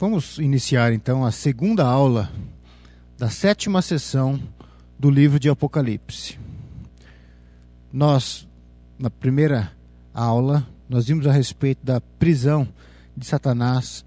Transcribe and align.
Vamos 0.00 0.38
iniciar 0.38 0.94
então 0.94 1.26
a 1.26 1.30
segunda 1.30 1.84
aula 1.84 2.32
da 3.18 3.28
sétima 3.28 3.82
sessão 3.82 4.40
do 4.98 5.10
livro 5.10 5.38
de 5.38 5.50
Apocalipse. 5.50 6.38
Nós, 7.92 8.48
na 8.98 9.10
primeira 9.10 9.70
aula, 10.14 10.66
nós 10.88 11.08
vimos 11.08 11.26
a 11.26 11.32
respeito 11.32 11.84
da 11.84 12.00
prisão 12.00 12.66
de 13.14 13.26
Satanás 13.26 14.02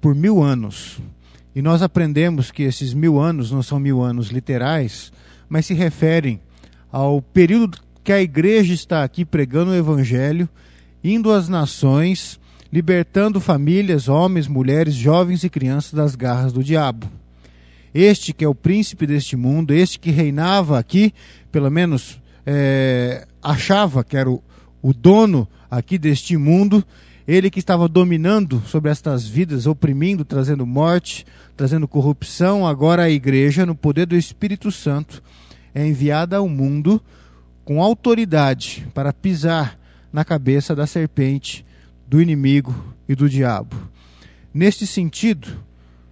por 0.00 0.14
mil 0.14 0.40
anos. 0.40 1.00
E 1.56 1.60
nós 1.60 1.82
aprendemos 1.82 2.52
que 2.52 2.62
esses 2.62 2.94
mil 2.94 3.18
anos 3.18 3.50
não 3.50 3.64
são 3.64 3.80
mil 3.80 4.00
anos 4.00 4.28
literais, 4.28 5.12
mas 5.48 5.66
se 5.66 5.74
referem 5.74 6.40
ao 6.88 7.20
período 7.20 7.80
que 8.04 8.12
a 8.12 8.22
igreja 8.22 8.72
está 8.72 9.02
aqui 9.02 9.24
pregando 9.24 9.72
o 9.72 9.76
evangelho, 9.76 10.48
indo 11.02 11.32
às 11.32 11.48
nações 11.48 12.38
libertando 12.72 13.38
famílias, 13.38 14.08
homens, 14.08 14.48
mulheres, 14.48 14.94
jovens 14.94 15.44
e 15.44 15.50
crianças 15.50 15.92
das 15.92 16.14
garras 16.14 16.52
do 16.52 16.64
diabo. 16.64 17.06
Este 17.94 18.32
que 18.32 18.44
é 18.44 18.48
o 18.48 18.54
príncipe 18.54 19.06
deste 19.06 19.36
mundo, 19.36 19.74
este 19.74 19.98
que 19.98 20.10
reinava 20.10 20.78
aqui, 20.78 21.12
pelo 21.50 21.70
menos 21.70 22.18
é, 22.46 23.26
achava 23.42 24.02
que 24.02 24.16
era 24.16 24.30
o, 24.30 24.42
o 24.80 24.94
dono 24.94 25.46
aqui 25.70 25.98
deste 25.98 26.36
mundo, 26.38 26.82
ele 27.28 27.50
que 27.50 27.58
estava 27.58 27.86
dominando 27.86 28.62
sobre 28.66 28.90
estas 28.90 29.26
vidas, 29.26 29.66
oprimindo, 29.66 30.24
trazendo 30.24 30.66
morte, 30.66 31.26
trazendo 31.54 31.86
corrupção, 31.86 32.66
agora 32.66 33.02
a 33.02 33.10
igreja, 33.10 33.66
no 33.66 33.74
poder 33.74 34.06
do 34.06 34.16
Espírito 34.16 34.72
Santo, 34.72 35.22
é 35.74 35.86
enviada 35.86 36.38
ao 36.38 36.48
mundo 36.48 37.00
com 37.64 37.82
autoridade 37.82 38.88
para 38.94 39.12
pisar 39.12 39.78
na 40.10 40.24
cabeça 40.24 40.74
da 40.74 40.86
serpente 40.86 41.64
do 42.12 42.20
inimigo 42.20 42.74
e 43.08 43.14
do 43.14 43.26
diabo. 43.26 43.74
Neste 44.52 44.86
sentido, 44.86 45.48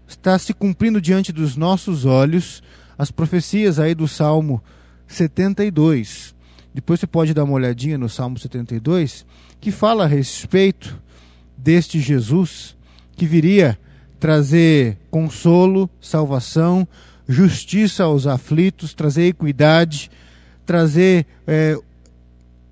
está 0.09 0.39
se 0.39 0.55
cumprindo 0.55 0.99
diante 0.99 1.31
dos 1.31 1.59
nossos 1.59 2.07
olhos 2.07 2.63
as 2.97 3.11
profecias 3.11 3.79
aí 3.79 3.95
do 3.95 4.09
Salmo 4.09 4.63
72. 5.07 6.35
Depois 6.73 7.01
você 7.01 7.07
pode 7.07 7.35
dar 7.35 7.45
uma 7.45 7.53
olhadinha 7.53 7.99
no 7.99 8.09
Salmo 8.09 8.39
72, 8.39 9.27
que 9.61 9.71
fala 9.71 10.05
a 10.05 10.07
respeito 10.07 10.99
deste 11.55 12.01
Jesus 12.01 12.75
que 13.15 13.27
viria 13.27 13.79
trazer 14.19 14.97
consolo, 15.11 15.91
salvação, 16.01 16.89
justiça 17.29 18.05
aos 18.05 18.27
aflitos, 18.27 18.95
trazer 18.95 19.27
equidade, 19.27 20.11
trazer 20.65 21.27
é, 21.47 21.79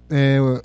é, 0.08 0.62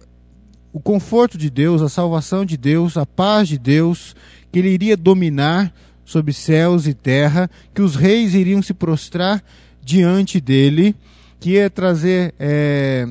o 0.74 0.80
conforto 0.80 1.38
de 1.38 1.52
Deus, 1.52 1.84
a 1.84 1.88
salvação 1.88 2.44
de 2.44 2.58
Deus, 2.58 2.98
a 2.98 3.06
paz 3.06 3.48
de 3.48 3.60
Deus, 3.60 4.16
que 4.52 4.58
ele 4.58 4.70
iria 4.70 4.98
dominar 4.98 5.72
sobre 6.04 6.34
céus 6.34 6.88
e 6.88 6.96
terra, 6.96 7.50
que 7.74 7.82
os 7.82 7.96
reis 7.96 8.34
iriam 8.34 8.62
se 8.62 8.74
prostrar 8.74 9.44
diante 9.82 10.42
dele, 10.42 10.96
que 11.40 11.52
ia 11.52 11.70
trazer 11.70 12.34
é, 12.40 13.08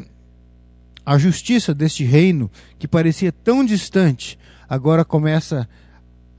a 1.07 1.17
justiça 1.17 1.73
deste 1.73 2.03
reino 2.03 2.51
que 2.79 2.89
parecia 2.89 3.31
tão 3.31 3.65
distante, 3.65 4.37
agora 4.69 5.05
começa 5.05 5.69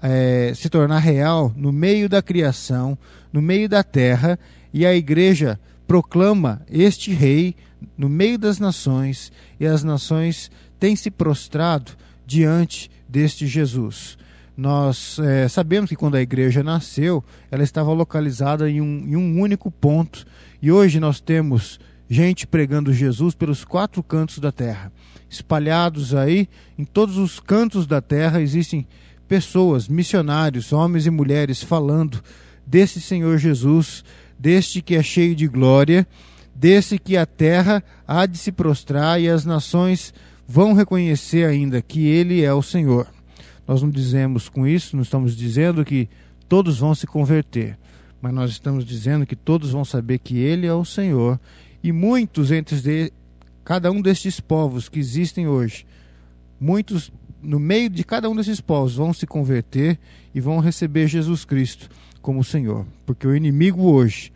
a 0.02 0.08
é, 0.08 0.54
se 0.54 0.70
tornar 0.70 1.00
real 1.00 1.54
no 1.56 1.72
meio 1.72 2.10
da 2.10 2.22
criação, 2.22 2.98
no 3.32 3.42
meio 3.42 3.70
da 3.70 3.82
terra, 3.82 4.38
e 4.74 4.86
a 4.86 4.94
igreja 4.94 5.58
proclama 5.88 6.62
este 6.70 7.14
rei 7.14 7.56
no 7.98 8.10
meio 8.10 8.38
das 8.38 8.60
nações, 8.60 9.32
e 9.60 9.66
as 9.66 9.84
nações 9.84 10.52
tem 10.80 10.96
se 10.96 11.10
prostrado 11.10 11.92
diante 12.26 12.90
deste 13.08 13.48
Jesus. 13.48 14.18
Nós 14.56 15.18
é, 15.20 15.48
sabemos 15.48 15.90
que 15.90 15.96
quando 15.96 16.16
a 16.16 16.22
igreja 16.22 16.62
nasceu, 16.62 17.24
ela 17.50 17.64
estava 17.64 17.92
localizada 17.92 18.70
em 18.70 18.82
um, 18.82 19.08
em 19.08 19.16
um 19.16 19.40
único 19.40 19.72
ponto, 19.72 20.26
e 20.62 20.72
hoje 20.72 21.00
nós 21.00 21.20
temos 21.20 21.80
gente 22.10 22.46
pregando 22.46 22.94
Jesus 22.94 23.34
pelos 23.34 23.66
quatro 23.66 24.04
cantos 24.04 24.40
da 24.40 24.52
terra. 24.52 24.92
Espalhados 25.30 26.14
aí, 26.14 26.48
em 26.78 26.86
todos 26.86 27.18
os 27.18 27.40
cantos 27.40 27.88
da 27.88 28.00
terra, 28.02 28.42
existem 28.42 28.88
pessoas, 29.28 29.88
missionários, 29.88 30.72
homens 30.72 31.08
e 31.08 31.10
mulheres 31.10 31.64
falando 31.64 32.22
desse 32.66 33.02
Senhor 33.02 33.38
Jesus, 33.38 34.04
deste 34.38 34.82
que 34.82 34.96
é 34.96 35.02
cheio 35.02 35.36
de 35.36 35.48
glória, 35.48 36.08
desse 36.56 37.00
que 37.00 37.18
a 37.18 37.26
terra 37.26 37.84
há 38.08 38.26
de 38.26 38.38
se 38.38 38.52
prostrar 38.52 39.20
e 39.20 39.28
as 39.28 39.46
nações 39.46 40.14
vão 40.48 40.74
reconhecer 40.74 41.46
ainda 41.46 41.82
que 41.82 42.06
Ele 42.06 42.44
é 42.44 42.54
o 42.54 42.62
Senhor. 42.62 43.08
Nós 43.68 43.82
não 43.82 43.90
dizemos 43.90 44.50
com 44.50 44.68
isso, 44.68 44.96
não 44.96 45.04
estamos 45.04 45.36
dizendo 45.36 45.86
que 45.86 46.10
todos 46.48 46.80
vão 46.80 46.94
se 46.94 47.08
converter, 47.08 47.78
mas 48.22 48.34
nós 48.34 48.52
estamos 48.52 48.86
dizendo 48.86 49.26
que 49.26 49.36
todos 49.36 49.72
vão 49.72 49.86
saber 49.86 50.20
que 50.20 50.38
Ele 50.38 50.68
é 50.68 50.74
o 50.74 50.86
Senhor 50.86 51.40
e 51.84 51.92
muitos 51.92 52.52
entre 52.52 52.80
de, 52.80 53.12
cada 53.64 53.92
um 53.92 54.02
destes 54.02 54.40
povos 54.40 54.90
que 54.90 55.00
existem 55.00 55.48
hoje, 55.48 55.86
muitos 56.60 57.12
no 57.42 57.60
meio 57.60 57.90
de 57.90 58.04
cada 58.04 58.30
um 58.30 58.36
desses 58.36 58.62
povos 58.62 58.96
vão 58.96 59.14
se 59.14 59.28
converter 59.28 60.00
e 60.34 60.40
vão 60.40 60.60
receber 60.60 61.08
Jesus 61.08 61.44
Cristo 61.44 61.90
como 62.22 62.44
Senhor, 62.44 62.86
porque 63.06 63.28
o 63.28 63.36
inimigo 63.36 63.84
hoje 63.84 64.32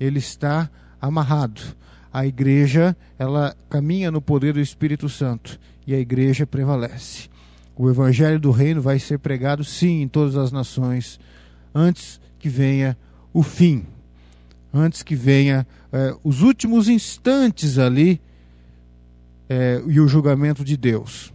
ele 0.00 0.18
está 0.18 0.70
amarrado 1.06 1.76
a 2.16 2.26
igreja 2.26 2.96
ela 3.18 3.54
caminha 3.68 4.10
no 4.10 4.22
poder 4.22 4.54
do 4.54 4.60
Espírito 4.60 5.06
Santo 5.06 5.60
e 5.86 5.94
a 5.94 5.98
igreja 5.98 6.46
prevalece. 6.46 7.28
O 7.76 7.90
evangelho 7.90 8.40
do 8.40 8.50
reino 8.50 8.80
vai 8.80 8.98
ser 8.98 9.18
pregado 9.18 9.62
sim 9.62 10.00
em 10.00 10.08
todas 10.08 10.34
as 10.34 10.50
nações 10.50 11.20
antes 11.74 12.18
que 12.38 12.48
venha 12.48 12.96
o 13.34 13.42
fim, 13.42 13.84
antes 14.72 15.02
que 15.02 15.14
venha 15.14 15.66
é, 15.92 16.16
os 16.24 16.40
últimos 16.40 16.88
instantes 16.88 17.78
ali 17.78 18.18
é, 19.46 19.82
e 19.86 20.00
o 20.00 20.08
julgamento 20.08 20.64
de 20.64 20.74
Deus. 20.74 21.34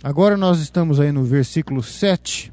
Agora 0.00 0.36
nós 0.36 0.60
estamos 0.60 1.00
aí 1.00 1.10
no 1.10 1.24
versículo 1.24 1.82
7 1.82 2.52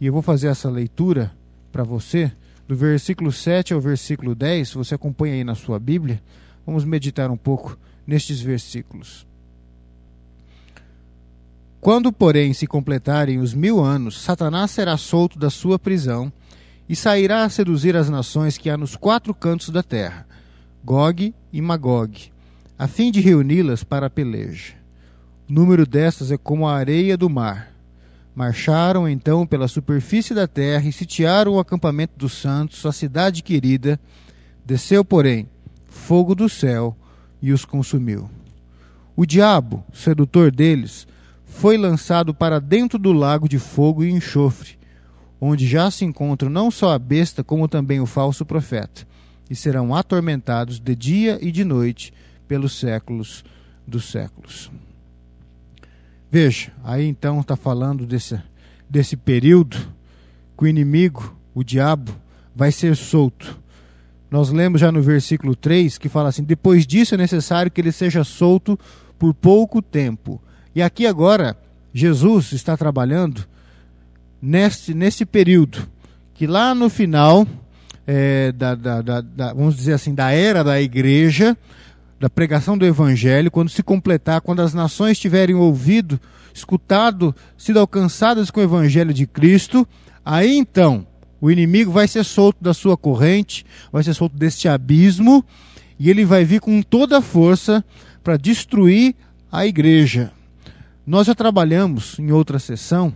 e 0.00 0.06
eu 0.06 0.12
vou 0.14 0.22
fazer 0.22 0.48
essa 0.48 0.70
leitura 0.70 1.32
para 1.70 1.84
você 1.84 2.32
do 2.66 2.74
versículo 2.74 3.30
7 3.30 3.74
ao 3.74 3.80
versículo 3.80 4.34
10, 4.34 4.70
se 4.70 4.74
você 4.74 4.94
acompanha 4.94 5.34
aí 5.34 5.44
na 5.44 5.54
sua 5.54 5.78
Bíblia, 5.78 6.22
vamos 6.66 6.84
meditar 6.84 7.30
um 7.30 7.36
pouco 7.36 7.78
nestes 8.06 8.40
versículos. 8.40 9.26
Quando, 11.80 12.10
porém, 12.10 12.54
se 12.54 12.66
completarem 12.66 13.38
os 13.38 13.52
mil 13.52 13.80
anos, 13.80 14.18
Satanás 14.18 14.70
será 14.70 14.96
solto 14.96 15.38
da 15.38 15.50
sua 15.50 15.78
prisão 15.78 16.32
e 16.88 16.96
sairá 16.96 17.44
a 17.44 17.50
seduzir 17.50 17.94
as 17.94 18.08
nações 18.08 18.56
que 18.56 18.70
há 18.70 18.76
nos 18.76 18.96
quatro 18.96 19.34
cantos 19.34 19.68
da 19.68 19.82
terra, 19.82 20.26
Gog 20.82 21.34
e 21.52 21.60
Magog, 21.60 22.32
a 22.78 22.88
fim 22.88 23.10
de 23.10 23.20
reuni-las 23.20 23.84
para 23.84 24.06
a 24.06 24.10
peleja. 24.10 24.72
O 25.48 25.52
número 25.52 25.86
destas 25.86 26.30
é 26.32 26.38
como 26.38 26.66
a 26.66 26.74
areia 26.74 27.18
do 27.18 27.28
mar 27.28 27.73
Marcharam 28.34 29.08
então 29.08 29.46
pela 29.46 29.68
superfície 29.68 30.34
da 30.34 30.48
terra 30.48 30.88
e 30.88 30.92
sitiaram 30.92 31.52
o 31.52 31.60
acampamento 31.60 32.14
dos 32.16 32.32
santos, 32.32 32.84
a 32.84 32.90
cidade 32.90 33.42
querida. 33.42 33.98
Desceu, 34.66 35.04
porém, 35.04 35.48
fogo 35.86 36.34
do 36.34 36.48
céu 36.48 36.96
e 37.40 37.52
os 37.52 37.64
consumiu. 37.64 38.28
O 39.14 39.24
diabo, 39.24 39.84
sedutor 39.92 40.50
deles, 40.50 41.06
foi 41.44 41.76
lançado 41.76 42.34
para 42.34 42.60
dentro 42.60 42.98
do 42.98 43.12
lago 43.12 43.48
de 43.48 43.60
fogo 43.60 44.02
e 44.02 44.10
enxofre, 44.10 44.76
onde 45.40 45.64
já 45.66 45.88
se 45.88 46.04
encontram 46.04 46.50
não 46.50 46.68
só 46.70 46.92
a 46.92 46.98
besta, 46.98 47.44
como 47.44 47.68
também 47.68 48.00
o 48.00 48.06
falso 48.06 48.44
profeta, 48.44 49.06
e 49.48 49.54
serão 49.54 49.94
atormentados 49.94 50.80
de 50.80 50.96
dia 50.96 51.38
e 51.40 51.52
de 51.52 51.62
noite 51.62 52.12
pelos 52.48 52.76
séculos 52.80 53.44
dos 53.86 54.10
séculos. 54.10 54.72
Veja, 56.34 56.72
aí 56.82 57.06
então 57.06 57.38
está 57.38 57.54
falando 57.54 58.04
desse, 58.04 58.36
desse 58.90 59.16
período 59.16 59.76
que 60.58 60.64
o 60.64 60.66
inimigo, 60.66 61.32
o 61.54 61.62
diabo, 61.62 62.12
vai 62.52 62.72
ser 62.72 62.96
solto. 62.96 63.56
Nós 64.28 64.50
lemos 64.50 64.80
já 64.80 64.90
no 64.90 65.00
versículo 65.00 65.54
3 65.54 65.96
que 65.96 66.08
fala 66.08 66.30
assim: 66.30 66.42
depois 66.42 66.88
disso 66.88 67.14
é 67.14 67.16
necessário 67.16 67.70
que 67.70 67.80
ele 67.80 67.92
seja 67.92 68.24
solto 68.24 68.76
por 69.16 69.32
pouco 69.32 69.80
tempo. 69.80 70.42
E 70.74 70.82
aqui 70.82 71.06
agora, 71.06 71.56
Jesus 71.92 72.50
está 72.50 72.76
trabalhando 72.76 73.46
nesse, 74.42 74.92
nesse 74.92 75.24
período, 75.24 75.86
que 76.34 76.48
lá 76.48 76.74
no 76.74 76.90
final, 76.90 77.46
é, 78.04 78.50
da, 78.50 78.74
da, 78.74 79.00
da, 79.00 79.52
vamos 79.52 79.76
dizer 79.76 79.92
assim, 79.92 80.12
da 80.12 80.32
era 80.32 80.64
da 80.64 80.82
igreja, 80.82 81.56
da 82.24 82.30
pregação 82.30 82.78
do 82.78 82.86
evangelho, 82.86 83.50
quando 83.50 83.68
se 83.68 83.82
completar, 83.82 84.40
quando 84.40 84.62
as 84.62 84.72
nações 84.72 85.18
tiverem 85.18 85.54
ouvido, 85.54 86.18
escutado, 86.54 87.36
sido 87.54 87.78
alcançadas 87.78 88.50
com 88.50 88.60
o 88.60 88.62
evangelho 88.62 89.12
de 89.12 89.26
Cristo, 89.26 89.86
aí 90.24 90.56
então 90.56 91.06
o 91.38 91.50
inimigo 91.50 91.92
vai 91.92 92.08
ser 92.08 92.24
solto 92.24 92.64
da 92.64 92.72
sua 92.72 92.96
corrente, 92.96 93.66
vai 93.92 94.02
ser 94.02 94.14
solto 94.14 94.38
deste 94.38 94.66
abismo, 94.66 95.44
e 95.98 96.08
ele 96.08 96.24
vai 96.24 96.46
vir 96.46 96.62
com 96.62 96.80
toda 96.80 97.18
a 97.18 97.20
força 97.20 97.84
para 98.22 98.38
destruir 98.38 99.14
a 99.52 99.66
igreja. 99.66 100.32
Nós 101.06 101.26
já 101.26 101.34
trabalhamos 101.34 102.18
em 102.18 102.32
outra 102.32 102.58
sessão 102.58 103.14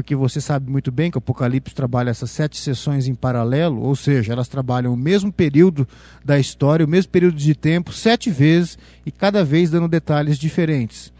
porque 0.00 0.16
você 0.16 0.40
sabe 0.40 0.70
muito 0.70 0.90
bem 0.90 1.10
que 1.10 1.18
o 1.18 1.20
Apocalipse 1.20 1.74
trabalha 1.74 2.08
essas 2.08 2.30
sete 2.30 2.56
sessões 2.56 3.06
em 3.06 3.14
paralelo, 3.14 3.82
ou 3.82 3.94
seja, 3.94 4.32
elas 4.32 4.48
trabalham 4.48 4.94
o 4.94 4.96
mesmo 4.96 5.30
período 5.30 5.86
da 6.24 6.38
história, 6.38 6.86
o 6.86 6.88
mesmo 6.88 7.12
período 7.12 7.36
de 7.36 7.54
tempo, 7.54 7.92
sete 7.92 8.30
vezes, 8.30 8.78
e 9.04 9.10
cada 9.10 9.44
vez 9.44 9.68
dando 9.68 9.86
detalhes 9.88 10.38
diferentes, 10.38 11.12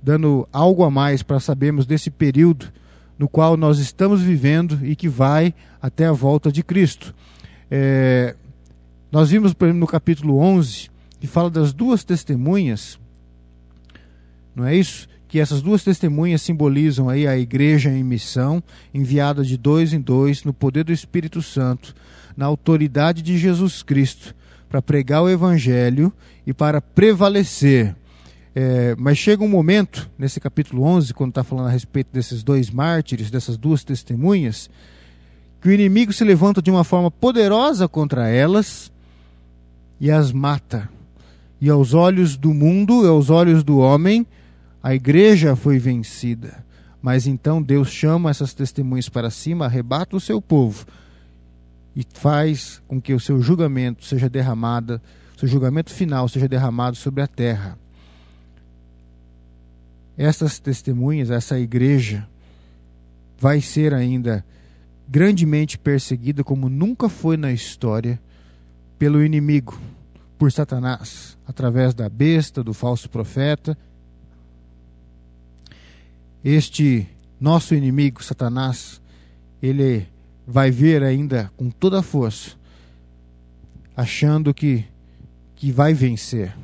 dando 0.00 0.48
algo 0.52 0.84
a 0.84 0.90
mais 0.90 1.20
para 1.20 1.40
sabermos 1.40 1.84
desse 1.84 2.12
período 2.12 2.72
no 3.18 3.28
qual 3.28 3.56
nós 3.56 3.80
estamos 3.80 4.22
vivendo 4.22 4.78
e 4.86 4.94
que 4.94 5.08
vai 5.08 5.52
até 5.82 6.06
a 6.06 6.12
volta 6.12 6.52
de 6.52 6.62
Cristo. 6.62 7.12
É, 7.68 8.36
nós 9.10 9.30
vimos, 9.30 9.52
por 9.52 9.64
exemplo, 9.64 9.80
no 9.80 9.86
capítulo 9.88 10.38
11, 10.38 10.90
que 11.18 11.26
fala 11.26 11.50
das 11.50 11.72
duas 11.72 12.04
testemunhas, 12.04 13.00
não 14.54 14.64
é 14.64 14.76
isso? 14.76 15.08
Que 15.28 15.38
essas 15.38 15.62
duas 15.62 15.84
testemunhas 15.84 16.42
simbolizam 16.42 17.08
aí 17.08 17.26
a 17.26 17.38
igreja 17.38 17.90
em 17.90 18.02
missão, 18.02 18.62
enviada 18.92 19.44
de 19.44 19.56
dois 19.56 19.92
em 19.92 20.00
dois, 20.00 20.42
no 20.42 20.52
poder 20.54 20.84
do 20.84 20.92
Espírito 20.92 21.42
Santo, 21.42 21.94
na 22.36 22.46
autoridade 22.46 23.22
de 23.22 23.36
Jesus 23.36 23.82
Cristo, 23.82 24.34
para 24.68 24.82
pregar 24.82 25.22
o 25.22 25.28
Evangelho 25.28 26.12
e 26.46 26.52
para 26.52 26.80
prevalecer. 26.80 27.94
É, 28.54 28.96
mas 28.98 29.18
chega 29.18 29.44
um 29.44 29.48
momento, 29.48 30.10
nesse 30.18 30.40
capítulo 30.40 30.82
11, 30.82 31.14
quando 31.14 31.30
está 31.30 31.44
falando 31.44 31.68
a 31.68 31.70
respeito 31.70 32.08
desses 32.12 32.42
dois 32.42 32.70
mártires, 32.70 33.30
dessas 33.30 33.56
duas 33.56 33.84
testemunhas, 33.84 34.68
que 35.60 35.68
o 35.68 35.72
inimigo 35.72 36.12
se 36.12 36.24
levanta 36.24 36.62
de 36.62 36.70
uma 36.70 36.84
forma 36.84 37.10
poderosa 37.10 37.86
contra 37.86 38.28
elas 38.28 38.90
e 40.00 40.10
as 40.10 40.32
mata. 40.32 40.88
E 41.60 41.68
aos 41.68 41.94
olhos 41.94 42.36
do 42.36 42.54
mundo, 42.54 43.06
aos 43.06 43.30
olhos 43.30 43.62
do 43.64 43.78
homem, 43.78 44.26
a 44.82 44.94
igreja 44.94 45.56
foi 45.56 45.78
vencida. 45.78 46.64
Mas 47.00 47.26
então 47.26 47.62
Deus 47.62 47.88
chama 47.88 48.30
essas 48.30 48.52
testemunhas 48.52 49.08
para 49.08 49.30
cima, 49.30 49.66
arrebata 49.66 50.16
o 50.16 50.20
seu 50.20 50.42
povo 50.42 50.84
e 51.94 52.04
faz 52.14 52.82
com 52.86 53.00
que 53.00 53.12
o 53.12 53.20
seu 53.20 53.40
julgamento 53.40 54.04
seja 54.04 54.28
derramado, 54.28 55.00
seu 55.36 55.48
julgamento 55.48 55.92
final 55.92 56.28
seja 56.28 56.48
derramado 56.48 56.96
sobre 56.96 57.22
a 57.22 57.26
terra. 57.26 57.78
Essas 60.16 60.58
testemunhas, 60.58 61.30
essa 61.30 61.58
igreja, 61.58 62.28
vai 63.38 63.60
ser 63.60 63.94
ainda 63.94 64.44
grandemente 65.08 65.78
perseguida 65.78 66.44
como 66.44 66.68
nunca 66.68 67.08
foi 67.08 67.36
na 67.36 67.52
história 67.52 68.20
pelo 68.98 69.24
inimigo, 69.24 69.80
por 70.36 70.52
Satanás, 70.52 71.38
através 71.46 71.94
da 71.94 72.08
besta, 72.08 72.62
do 72.62 72.74
falso 72.74 73.08
profeta. 73.08 73.76
Este 76.44 77.08
nosso 77.40 77.74
inimigo, 77.74 78.22
Satanás, 78.22 79.00
ele 79.62 80.06
vai 80.46 80.70
ver 80.70 81.02
ainda 81.02 81.50
com 81.56 81.70
toda 81.70 82.00
a 82.00 82.02
força, 82.02 82.50
achando 83.96 84.54
que, 84.54 84.84
que 85.54 85.70
vai 85.70 85.92
vencer. 85.94 86.56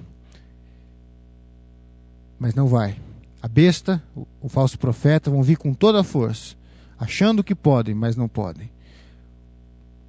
Mas 2.38 2.54
não 2.54 2.66
vai. 2.66 2.96
A 3.42 3.48
besta, 3.48 4.02
o, 4.16 4.26
o 4.40 4.48
falso 4.48 4.78
profeta 4.78 5.30
vão 5.30 5.42
vir 5.42 5.56
com 5.56 5.74
toda 5.74 6.00
a 6.00 6.04
força 6.04 6.56
achando 6.98 7.44
que 7.44 7.54
podem, 7.54 7.94
mas 7.94 8.16
não 8.16 8.28
podem. 8.28 8.70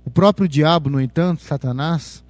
O 0.06 0.10
próprio 0.10 0.48
diabo, 0.48 0.90
no 0.90 1.02
entanto, 1.02 1.42
Satanás, 1.42 2.24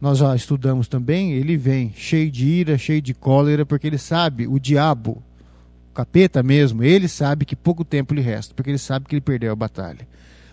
nós 0.00 0.18
já 0.18 0.34
estudamos 0.34 0.88
também, 0.88 1.32
ele 1.32 1.56
vem 1.56 1.92
cheio 1.94 2.30
de 2.30 2.46
ira, 2.46 2.78
cheio 2.78 3.02
de 3.02 3.12
cólera, 3.12 3.66
porque 3.66 3.86
ele 3.86 3.98
sabe, 3.98 4.46
o 4.46 4.58
diabo, 4.58 5.22
capeta 5.94 6.42
mesmo, 6.42 6.82
ele 6.82 7.08
sabe 7.08 7.44
que 7.44 7.56
pouco 7.56 7.84
tempo 7.84 8.12
lhe 8.12 8.20
resta, 8.20 8.54
porque 8.54 8.70
ele 8.70 8.78
sabe 8.78 9.06
que 9.06 9.14
ele 9.14 9.20
perdeu 9.20 9.52
a 9.52 9.56
batalha. 9.56 10.06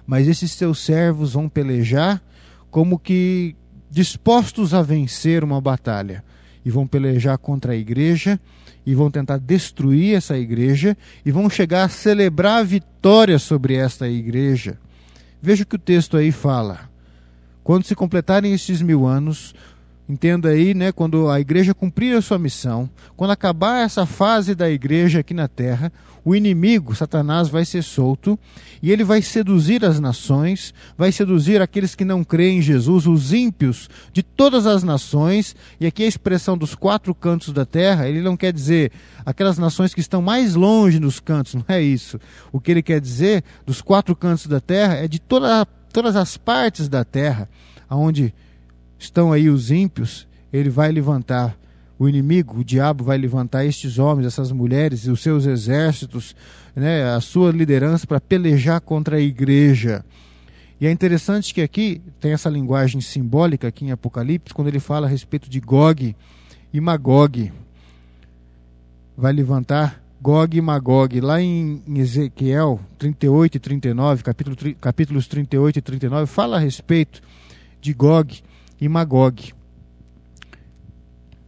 Mas 0.05 0.27
esses 0.27 0.51
seus 0.51 0.79
servos 0.79 1.33
vão 1.33 1.49
pelejar 1.49 2.21
como 2.69 2.97
que 2.97 3.55
dispostos 3.89 4.73
a 4.73 4.81
vencer 4.81 5.43
uma 5.43 5.59
batalha 5.59 6.23
e 6.63 6.69
vão 6.69 6.87
pelejar 6.87 7.37
contra 7.37 7.73
a 7.73 7.75
igreja 7.75 8.39
e 8.85 8.95
vão 8.95 9.11
tentar 9.11 9.37
destruir 9.37 10.15
essa 10.15 10.37
igreja 10.37 10.97
e 11.25 11.31
vão 11.31 11.49
chegar 11.49 11.83
a 11.83 11.89
celebrar 11.89 12.59
a 12.59 12.63
vitória 12.63 13.37
sobre 13.37 13.75
esta 13.75 14.07
igreja. 14.07 14.77
Veja 15.41 15.63
o 15.63 15.65
que 15.65 15.75
o 15.75 15.79
texto 15.79 16.17
aí 16.17 16.31
fala. 16.31 16.89
Quando 17.63 17.85
se 17.85 17.95
completarem 17.95 18.53
estes 18.53 18.81
mil 18.81 19.05
anos, 19.05 19.53
Entenda 20.11 20.49
aí, 20.49 20.73
né, 20.73 20.91
quando 20.91 21.29
a 21.29 21.39
igreja 21.39 21.73
cumprir 21.73 22.17
a 22.17 22.21
sua 22.21 22.37
missão, 22.37 22.89
quando 23.15 23.31
acabar 23.31 23.85
essa 23.85 24.05
fase 24.05 24.53
da 24.53 24.69
igreja 24.69 25.21
aqui 25.21 25.33
na 25.33 25.47
terra, 25.47 25.89
o 26.25 26.35
inimigo, 26.35 26.93
Satanás, 26.93 27.47
vai 27.47 27.63
ser 27.63 27.81
solto 27.81 28.37
e 28.83 28.91
ele 28.91 29.05
vai 29.05 29.21
seduzir 29.21 29.85
as 29.85 30.01
nações, 30.01 30.73
vai 30.97 31.13
seduzir 31.13 31.61
aqueles 31.61 31.95
que 31.95 32.03
não 32.03 32.25
creem 32.25 32.57
em 32.57 32.61
Jesus, 32.61 33.07
os 33.07 33.31
ímpios 33.31 33.89
de 34.11 34.21
todas 34.21 34.67
as 34.67 34.83
nações. 34.83 35.55
E 35.79 35.85
aqui 35.87 36.03
a 36.03 36.07
expressão 36.07 36.57
dos 36.57 36.75
quatro 36.75 37.15
cantos 37.15 37.53
da 37.53 37.65
terra, 37.65 38.09
ele 38.09 38.19
não 38.19 38.35
quer 38.35 38.51
dizer 38.51 38.91
aquelas 39.25 39.57
nações 39.57 39.93
que 39.93 40.01
estão 40.01 40.21
mais 40.21 40.55
longe 40.55 40.99
nos 40.99 41.21
cantos, 41.21 41.55
não 41.55 41.63
é 41.69 41.81
isso. 41.81 42.19
O 42.51 42.59
que 42.59 42.69
ele 42.69 42.83
quer 42.83 42.99
dizer 42.99 43.45
dos 43.65 43.81
quatro 43.81 44.13
cantos 44.13 44.45
da 44.45 44.59
terra 44.59 44.95
é 44.95 45.07
de 45.07 45.21
toda, 45.21 45.65
todas 45.93 46.17
as 46.17 46.35
partes 46.35 46.89
da 46.89 47.05
terra, 47.05 47.47
aonde 47.87 48.33
estão 49.01 49.33
aí 49.33 49.49
os 49.49 49.71
ímpios, 49.71 50.27
ele 50.53 50.69
vai 50.69 50.91
levantar 50.91 51.57
o 51.97 52.07
inimigo, 52.07 52.59
o 52.59 52.63
diabo 52.63 53.03
vai 53.03 53.17
levantar 53.17 53.65
estes 53.65 53.97
homens, 53.97 54.27
essas 54.27 54.51
mulheres 54.51 55.05
e 55.05 55.11
os 55.11 55.21
seus 55.21 55.45
exércitos, 55.45 56.35
né, 56.75 57.03
a 57.13 57.19
sua 57.19 57.51
liderança 57.51 58.05
para 58.05 58.21
pelejar 58.21 58.79
contra 58.79 59.17
a 59.17 59.19
igreja. 59.19 60.05
E 60.79 60.87
é 60.87 60.91
interessante 60.91 61.53
que 61.53 61.61
aqui 61.61 62.01
tem 62.19 62.33
essa 62.33 62.49
linguagem 62.49 63.01
simbólica 63.01 63.67
aqui 63.67 63.85
em 63.85 63.91
Apocalipse, 63.91 64.53
quando 64.53 64.67
ele 64.67 64.79
fala 64.79 65.07
a 65.07 65.09
respeito 65.09 65.49
de 65.49 65.59
Gog 65.59 66.15
e 66.73 66.79
Magog. 66.79 67.51
Vai 69.15 69.33
levantar 69.33 70.01
Gog 70.19 70.57
e 70.57 70.61
Magog. 70.61 71.21
Lá 71.21 71.39
em 71.39 71.83
Ezequiel 71.95 72.79
38 72.97 73.57
e 73.57 73.59
39, 73.59 74.23
capítulo, 74.23 74.57
capítulos 74.79 75.27
38 75.27 75.77
e 75.77 75.81
39, 75.81 76.25
fala 76.25 76.57
a 76.57 76.59
respeito 76.59 77.21
de 77.79 77.93
Gog 77.93 78.41
e 78.81 78.89
Magog. 78.89 79.53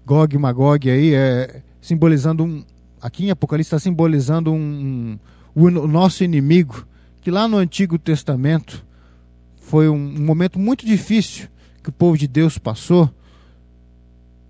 Gog 0.06 0.35
e 0.35 0.38
Magog 0.38 0.89
aí 0.89 1.15
é 1.15 1.63
simbolizando 1.81 2.44
um. 2.44 2.63
Aqui 3.01 3.25
em 3.25 3.31
Apocalipse 3.31 3.68
está 3.68 3.80
simbolizando 3.80 4.53
um, 4.53 5.18
um, 5.56 5.65
o 5.65 5.88
nosso 5.88 6.24
inimigo, 6.24 6.85
que 7.19 7.31
lá 7.31 7.47
no 7.47 7.57
Antigo 7.57 7.97
Testamento 7.97 8.85
foi 9.57 9.90
um, 9.90 9.95
um 9.95 10.21
momento 10.23 10.59
muito 10.59 10.85
difícil 10.85 11.49
que 11.81 11.90
o 11.90 11.92
povo 11.92 12.18
de 12.18 12.28
Deus 12.28 12.57
passou 12.57 13.09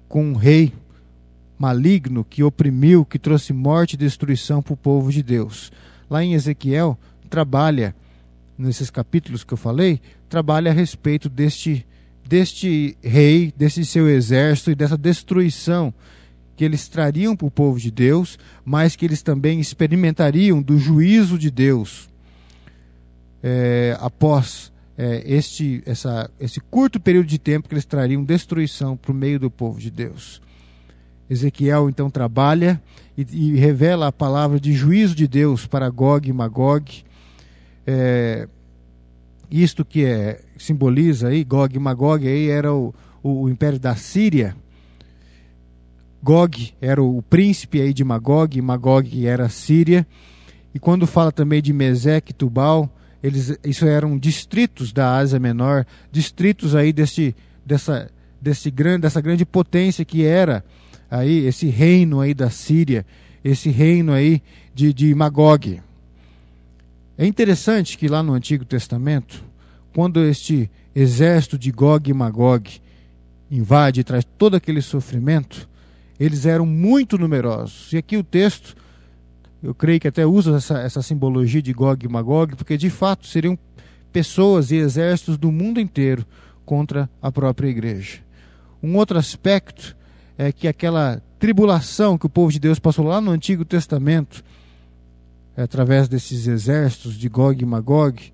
com 0.07 0.23
um 0.23 0.35
rei 0.35 0.73
maligno 1.57 2.23
que 2.23 2.43
oprimiu, 2.43 3.05
que 3.05 3.17
trouxe 3.17 3.53
morte 3.53 3.93
e 3.93 3.97
destruição 3.97 4.61
para 4.61 4.73
o 4.73 4.77
povo 4.77 5.11
de 5.11 5.23
Deus. 5.23 5.71
Lá 6.09 6.23
em 6.23 6.33
Ezequiel, 6.33 6.99
trabalha, 7.29 7.95
nesses 8.55 8.91
capítulos 8.91 9.43
que 9.43 9.53
eu 9.53 9.57
falei, 9.57 9.99
trabalha 10.29 10.69
a 10.69 10.73
respeito 10.73 11.29
deste 11.29 11.87
deste 12.27 12.97
rei, 13.03 13.53
desse 13.55 13.85
seu 13.85 14.09
exército 14.09 14.71
e 14.71 14.75
dessa 14.75 14.97
destruição 14.97 15.93
que 16.55 16.63
eles 16.63 16.87
trariam 16.87 17.35
para 17.35 17.47
o 17.47 17.51
povo 17.51 17.79
de 17.79 17.89
Deus, 17.89 18.37
mas 18.63 18.95
que 18.95 19.05
eles 19.05 19.21
também 19.21 19.59
experimentariam 19.59 20.61
do 20.61 20.77
juízo 20.77 21.37
de 21.37 21.49
Deus 21.49 22.09
é, 23.41 23.97
após 23.99 24.71
é, 24.97 25.23
este, 25.25 25.81
essa, 25.85 26.29
esse 26.39 26.59
curto 26.59 26.99
período 26.99 27.25
de 27.25 27.37
tempo 27.37 27.67
que 27.67 27.73
eles 27.73 27.85
trariam 27.85 28.23
destruição 28.23 28.95
para 28.95 29.11
o 29.11 29.15
meio 29.15 29.39
do 29.39 29.51
povo 29.51 29.79
de 29.79 29.91
Deus. 29.91 30.41
Ezequiel 31.29 31.89
então 31.89 32.09
trabalha 32.09 32.81
e, 33.17 33.25
e, 33.31 33.55
revela 33.55 34.07
a 34.07 34.11
palavra 34.11 34.59
de 34.59 34.73
juízo 34.73 35.15
de 35.15 35.27
Deus 35.27 35.65
para 35.65 35.89
Gog 35.89 36.29
e 36.29 36.33
Magog. 36.33 37.03
É, 37.85 38.47
isto 39.62 39.86
que 39.86 40.03
é, 40.03 40.41
simboliza 40.57 41.27
aí, 41.27 41.43
Gog 41.43 41.75
e 41.75 41.79
Magog, 41.79 42.27
aí 42.27 42.50
era 42.50 42.74
o, 42.74 42.91
o, 43.22 43.43
o 43.43 43.50
império 43.50 43.79
da 43.79 43.95
Síria. 43.95 44.55
Gog 46.24 46.74
era 46.81 47.03
o 47.03 47.22
príncipe 47.22 47.79
aí 47.79 47.93
de 47.93 48.03
Magog, 48.03 48.60
Magog 48.62 49.27
era 49.27 49.45
a 49.45 49.50
Síria. 49.50 50.07
E 50.74 50.79
quando 50.79 51.05
fala 51.05 51.31
também 51.31 51.62
de 51.62 51.72
Mesec 51.72 52.31
e 52.31 52.33
Tubal, 52.33 52.89
eles, 53.22 53.55
isso 53.63 53.86
eram 53.86 54.17
distritos 54.17 54.91
da 54.91 55.17
Ásia 55.17 55.39
Menor, 55.39 55.86
distritos 56.12 56.74
aí 56.74 56.91
desse, 56.91 57.36
dessa, 57.63 58.10
desse 58.41 58.72
grande, 58.72 59.03
dessa 59.03 59.22
grande 59.22 59.45
potência 59.45 60.03
que 60.03 60.25
era 60.25 60.63
aí 61.12 61.45
esse 61.45 61.67
reino 61.67 62.22
aí 62.22 62.33
da 62.33 62.50
Síria, 62.50 63.05
esse 63.43 63.69
reino 63.69 64.13
aí 64.13 64.41
de, 64.74 64.91
de 64.91 65.13
Magog. 65.13 65.79
É 67.17 67.25
interessante 67.25 67.98
que 67.98 68.08
lá 68.08 68.24
no 68.24 68.34
Antigo 68.34 68.65
Testamento, 68.65 69.43
quando 69.93 70.20
este 70.20 70.70
exército 70.96 71.58
de 71.58 71.72
Gog 71.72 72.10
e 72.10 72.13
Magog 72.13 72.82
invade 73.51 74.01
e 74.01 74.03
traz 74.03 74.25
todo 74.38 74.55
aquele 74.55 74.82
sofrimento, 74.82 75.70
eles 76.20 76.46
eram 76.46 76.65
muito 76.65 77.17
numerosos. 77.17 77.93
E 77.93 77.98
aqui 77.98 78.17
o 78.17 78.24
texto 78.24 78.75
eu 79.62 79.74
creio 79.74 80.00
que 80.00 80.08
até 80.08 80.25
usa 80.25 80.58
essa, 80.58 80.79
essa 80.79 81.01
simbologia 81.01 81.62
de 81.62 81.72
Gog 81.72 82.05
e 82.05 82.10
Magog, 82.10 82.55
porque 82.55 82.77
de 82.77 82.89
fato 82.89 83.27
seriam 83.27 83.58
pessoas 84.12 84.72
e 84.72 84.75
exércitos 84.75 85.38
do 85.38 85.51
mundo 85.51 85.79
inteiro 85.79 86.25
contra 86.65 87.10
a 87.22 87.32
própria 87.32 87.70
igreja. 87.70 88.20
Um 88.82 88.98
outro 88.98 89.17
aspecto 89.17 89.96
é 90.38 90.51
que 90.51 90.67
aquela 90.67 91.22
tribulação 91.39 92.17
que 92.17 92.25
o 92.25 92.29
povo 92.29 92.51
de 92.51 92.60
Deus 92.60 92.79
passou 92.79 93.05
lá 93.05 93.22
no 93.22 93.32
Antigo 93.32 93.63
Testamento, 93.63 94.43
através 95.55 96.07
desses 96.07 96.48
exércitos 96.48 97.17
de 97.17 97.29
Gog 97.29 97.62
e 97.62 97.65
Magog, 97.65 98.33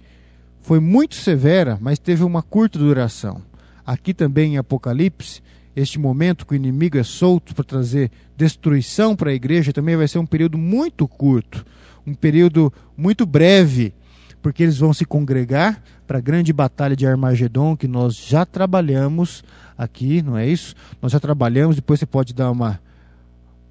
foi 0.61 0.79
muito 0.79 1.15
severa, 1.15 1.77
mas 1.81 1.99
teve 1.99 2.23
uma 2.23 2.41
curta 2.41 2.77
duração. 2.77 3.41
Aqui 3.85 4.13
também 4.13 4.53
em 4.53 4.57
Apocalipse, 4.57 5.41
este 5.75 5.97
momento 5.97 6.45
que 6.45 6.53
o 6.53 6.55
inimigo 6.55 6.97
é 6.97 7.03
solto 7.03 7.55
para 7.55 7.63
trazer 7.63 8.11
destruição 8.35 9.15
para 9.15 9.31
a 9.31 9.33
igreja 9.33 9.73
também 9.73 9.95
vai 9.95 10.07
ser 10.07 10.19
um 10.19 10.25
período 10.25 10.57
muito 10.57 11.07
curto, 11.07 11.65
um 12.05 12.13
período 12.13 12.71
muito 12.95 13.25
breve, 13.25 13.93
porque 14.41 14.63
eles 14.63 14.77
vão 14.77 14.93
se 14.93 15.05
congregar 15.05 15.81
para 16.07 16.17
a 16.17 16.21
grande 16.21 16.53
batalha 16.53 16.95
de 16.95 17.05
Armagedon 17.05 17.75
que 17.75 17.87
nós 17.87 18.15
já 18.15 18.45
trabalhamos 18.45 19.43
aqui, 19.77 20.21
não 20.21 20.37
é 20.37 20.47
isso? 20.47 20.75
Nós 21.01 21.11
já 21.11 21.19
trabalhamos, 21.19 21.75
depois 21.75 21.99
você 21.99 22.05
pode 22.05 22.33
dar 22.33 22.51
uma, 22.51 22.79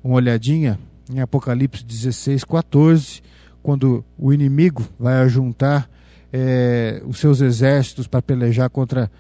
uma 0.03 0.15
olhadinha 0.15 0.79
em 1.11 1.21
Apocalipse 1.21 1.85
16, 1.85 2.45
14, 2.45 3.23
quando 3.69 4.03
o 4.17 4.33
inimigo 4.33 4.83
vai 4.99 5.17
ajuntar 5.17 5.91
é, 6.33 7.03
os 7.07 7.19
seus 7.19 7.43
exércitos 7.43 8.07
para 8.07 8.23
pelejar 8.23 8.71
contra 8.71 9.11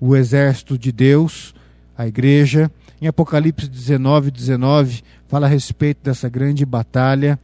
o 0.00 0.16
exército 0.16 0.78
de 0.78 0.90
Deus, 0.90 1.54
a 1.94 2.06
igreja. 2.06 2.70
Em 3.02 3.06
Apocalipse 3.06 3.68
19, 3.68 4.30
19, 4.30 5.02
fala 5.26 5.44
a 5.44 5.50
respeito 5.50 6.02
dessa 6.02 6.26
grande 6.26 6.64
batalha. 6.64 7.38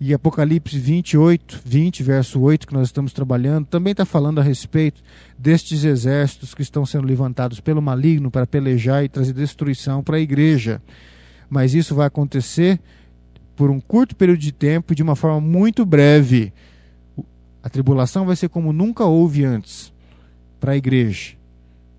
E 0.00 0.12
Apocalipse 0.12 0.76
28, 0.76 1.60
20, 1.64 2.02
verso 2.02 2.40
8, 2.40 2.66
que 2.66 2.74
nós 2.74 2.88
estamos 2.88 3.12
trabalhando, 3.12 3.66
também 3.66 3.92
está 3.92 4.04
falando 4.04 4.40
a 4.40 4.42
respeito 4.42 5.00
destes 5.38 5.84
exércitos 5.84 6.52
que 6.52 6.62
estão 6.62 6.84
sendo 6.84 7.06
levantados 7.06 7.60
pelo 7.60 7.80
maligno 7.80 8.28
para 8.28 8.44
pelejar 8.44 9.04
e 9.04 9.08
trazer 9.08 9.34
destruição 9.34 10.02
para 10.02 10.16
a 10.16 10.20
igreja. 10.20 10.82
Mas 11.48 11.74
isso 11.74 11.94
vai 11.94 12.08
acontecer 12.08 12.80
por 13.62 13.70
um 13.70 13.78
curto 13.78 14.16
período 14.16 14.40
de 14.40 14.50
tempo 14.50 14.92
e 14.92 14.96
de 14.96 15.04
uma 15.04 15.14
forma 15.14 15.40
muito 15.40 15.86
breve. 15.86 16.52
A 17.62 17.68
tribulação 17.68 18.26
vai 18.26 18.34
ser 18.34 18.48
como 18.48 18.72
nunca 18.72 19.04
houve 19.04 19.44
antes 19.44 19.92
para 20.58 20.72
a 20.72 20.76
igreja, 20.76 21.34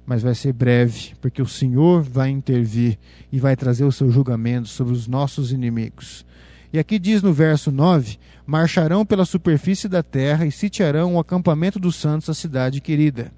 mas 0.06 0.22
vai 0.22 0.36
ser 0.36 0.52
breve, 0.52 1.14
porque 1.22 1.42
o 1.42 1.48
Senhor 1.48 2.04
vai 2.04 2.30
intervir 2.30 3.00
e 3.32 3.40
vai 3.40 3.56
trazer 3.56 3.86
o 3.86 3.94
seu 3.94 4.12
julgamento 4.12 4.68
sobre 4.68 4.92
os 4.92 5.08
nossos 5.08 5.54
inimigos. 5.54 6.26
E 6.74 6.78
aqui 6.78 7.00
diz 7.00 7.22
no 7.22 7.32
verso 7.32 7.72
9: 7.72 8.18
Marcharão 8.46 9.06
pela 9.06 9.24
superfície 9.24 9.88
da 9.88 10.04
terra 10.04 10.46
e 10.46 10.52
sitiarão 10.52 11.16
o 11.16 11.20
acampamento 11.20 11.80
dos 11.80 11.96
santos, 11.96 12.30
a 12.30 12.34
cidade 12.34 12.82
querida. 12.82 13.32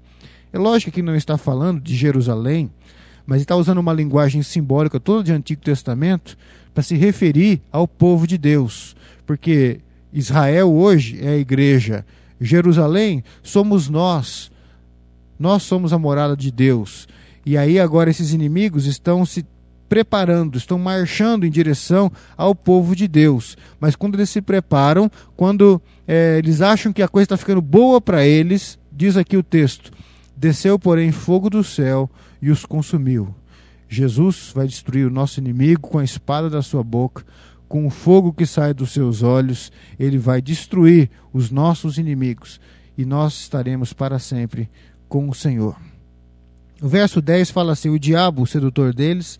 É 0.52 0.58
lógico 0.58 0.90
que 0.90 1.00
não 1.00 1.14
está 1.14 1.38
falando 1.38 1.80
de 1.80 1.94
Jerusalém, 1.94 2.72
mas 3.24 3.40
está 3.40 3.54
usando 3.54 3.78
uma 3.78 3.92
linguagem 3.92 4.42
simbólica 4.42 4.98
toda 4.98 5.22
de 5.22 5.32
Antigo 5.32 5.62
Testamento 5.62 6.36
para 6.76 6.82
se 6.82 6.94
referir 6.94 7.62
ao 7.72 7.88
povo 7.88 8.26
de 8.26 8.36
Deus, 8.36 8.94
porque 9.24 9.80
Israel 10.12 10.70
hoje 10.70 11.18
é 11.22 11.28
a 11.28 11.36
igreja, 11.38 12.04
Jerusalém 12.38 13.24
somos 13.42 13.88
nós. 13.88 14.50
Nós 15.38 15.62
somos 15.62 15.90
a 15.94 15.98
morada 15.98 16.36
de 16.36 16.50
Deus. 16.50 17.08
E 17.46 17.56
aí 17.56 17.80
agora 17.80 18.10
esses 18.10 18.34
inimigos 18.34 18.84
estão 18.84 19.24
se 19.24 19.42
preparando, 19.88 20.58
estão 20.58 20.78
marchando 20.78 21.46
em 21.46 21.50
direção 21.50 22.12
ao 22.36 22.54
povo 22.54 22.94
de 22.94 23.08
Deus. 23.08 23.56
Mas 23.80 23.96
quando 23.96 24.16
eles 24.16 24.28
se 24.28 24.42
preparam, 24.42 25.10
quando 25.34 25.80
é, 26.06 26.36
eles 26.36 26.60
acham 26.60 26.92
que 26.92 27.02
a 27.02 27.08
coisa 27.08 27.24
está 27.24 27.38
ficando 27.38 27.62
boa 27.62 28.02
para 28.02 28.26
eles, 28.26 28.78
diz 28.92 29.16
aqui 29.16 29.34
o 29.34 29.42
texto: 29.42 29.90
desceu, 30.36 30.78
porém, 30.78 31.10
fogo 31.10 31.48
do 31.48 31.64
céu 31.64 32.10
e 32.42 32.50
os 32.50 32.66
consumiu. 32.66 33.34
Jesus 33.88 34.50
vai 34.54 34.66
destruir 34.66 35.06
o 35.06 35.10
nosso 35.10 35.40
inimigo 35.40 35.88
com 35.88 35.98
a 35.98 36.04
espada 36.04 36.50
da 36.50 36.62
sua 36.62 36.82
boca, 36.82 37.24
com 37.68 37.86
o 37.86 37.90
fogo 37.90 38.32
que 38.32 38.46
sai 38.46 38.72
dos 38.72 38.92
seus 38.92 39.22
olhos, 39.22 39.72
ele 39.98 40.18
vai 40.18 40.40
destruir 40.40 41.10
os 41.32 41.50
nossos 41.50 41.98
inimigos 41.98 42.60
e 42.96 43.04
nós 43.04 43.34
estaremos 43.34 43.92
para 43.92 44.18
sempre 44.18 44.68
com 45.08 45.28
o 45.28 45.34
Senhor. 45.34 45.76
O 46.80 46.88
verso 46.88 47.20
10 47.20 47.50
fala 47.50 47.72
assim: 47.72 47.88
O 47.88 47.98
diabo, 47.98 48.42
o 48.42 48.46
sedutor 48.46 48.94
deles, 48.94 49.38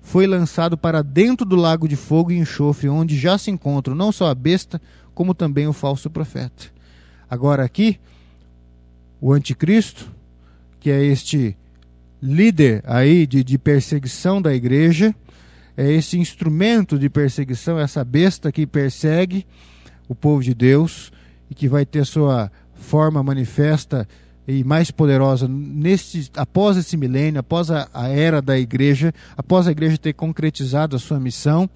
foi 0.00 0.26
lançado 0.26 0.76
para 0.76 1.02
dentro 1.02 1.46
do 1.46 1.56
lago 1.56 1.86
de 1.86 1.96
fogo 1.96 2.32
e 2.32 2.38
enxofre, 2.38 2.88
onde 2.88 3.18
já 3.18 3.36
se 3.38 3.50
encontram 3.50 3.94
não 3.94 4.10
só 4.10 4.28
a 4.28 4.34
besta, 4.34 4.80
como 5.14 5.34
também 5.34 5.66
o 5.66 5.72
falso 5.72 6.08
profeta. 6.10 6.66
Agora, 7.28 7.64
aqui, 7.64 8.00
o 9.20 9.32
anticristo, 9.32 10.10
que 10.80 10.90
é 10.90 11.04
este 11.04 11.56
líder 12.22 12.82
aí 12.86 13.26
de, 13.26 13.42
de 13.42 13.58
perseguição 13.58 14.40
da 14.40 14.54
igreja, 14.54 15.14
é 15.76 15.90
esse 15.92 16.18
instrumento 16.18 16.98
de 16.98 17.08
perseguição, 17.08 17.78
essa 17.78 18.04
besta 18.04 18.52
que 18.52 18.66
persegue 18.66 19.46
o 20.08 20.14
povo 20.14 20.42
de 20.42 20.54
Deus 20.54 21.12
e 21.50 21.54
que 21.54 21.68
vai 21.68 21.86
ter 21.86 22.04
sua 22.04 22.50
forma 22.74 23.22
manifesta 23.22 24.06
e 24.46 24.64
mais 24.64 24.90
poderosa 24.90 25.46
nesse, 25.48 26.30
após 26.36 26.76
esse 26.76 26.96
milênio, 26.96 27.40
após 27.40 27.70
a, 27.70 27.88
a 27.94 28.08
era 28.08 28.42
da 28.42 28.58
igreja, 28.58 29.14
após 29.36 29.68
a 29.68 29.70
igreja 29.70 29.96
ter 29.96 30.12
concretizado 30.12 30.96
a 30.96 30.98
sua 30.98 31.20
missão 31.20 31.70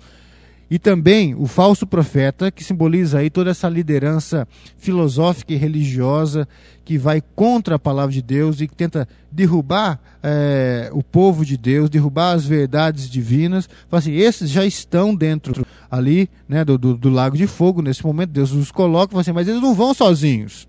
e 0.70 0.78
também 0.78 1.34
o 1.34 1.46
falso 1.46 1.86
profeta, 1.86 2.50
que 2.50 2.64
simboliza 2.64 3.18
aí 3.18 3.30
toda 3.30 3.50
essa 3.50 3.68
liderança 3.68 4.48
filosófica 4.76 5.52
e 5.52 5.56
religiosa 5.56 6.48
que 6.84 6.98
vai 6.98 7.22
contra 7.34 7.76
a 7.76 7.78
palavra 7.78 8.12
de 8.12 8.22
Deus 8.22 8.60
e 8.60 8.68
que 8.68 8.74
tenta 8.74 9.08
derrubar 9.30 9.98
é, 10.22 10.90
o 10.92 11.02
povo 11.02 11.44
de 11.44 11.56
Deus, 11.56 11.88
derrubar 11.88 12.32
as 12.32 12.46
verdades 12.46 13.08
divinas. 13.08 13.68
Fala 13.88 13.98
assim, 13.98 14.14
esses 14.14 14.50
já 14.50 14.64
estão 14.64 15.14
dentro 15.14 15.66
ali 15.90 16.28
né, 16.48 16.64
do, 16.64 16.76
do, 16.76 16.96
do 16.96 17.08
lago 17.10 17.36
de 17.36 17.46
fogo, 17.46 17.82
nesse 17.82 18.04
momento 18.04 18.30
Deus 18.30 18.52
os 18.52 18.70
coloca, 18.70 19.12
fala 19.12 19.20
assim, 19.20 19.32
mas 19.32 19.48
eles 19.48 19.62
não 19.62 19.74
vão 19.74 19.94
sozinhos. 19.94 20.68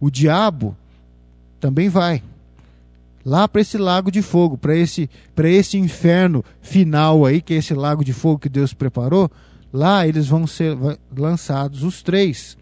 O 0.00 0.10
diabo 0.10 0.76
também 1.60 1.88
vai 1.88 2.22
lá 3.24 3.46
para 3.48 3.60
esse 3.60 3.76
lago 3.76 4.10
de 4.10 4.22
fogo, 4.22 4.56
para 4.56 4.76
esse, 4.76 5.08
esse 5.44 5.76
inferno 5.76 6.44
final 6.60 7.24
aí, 7.26 7.40
que 7.40 7.54
é 7.54 7.56
esse 7.58 7.74
lago 7.74 8.04
de 8.04 8.12
fogo 8.12 8.38
que 8.38 8.48
Deus 8.48 8.72
preparou, 8.72 9.30
lá 9.72 10.06
eles 10.06 10.28
vão 10.28 10.46
ser 10.46 10.76
lançados 11.16 11.82
os 11.82 12.02
três. 12.02 12.56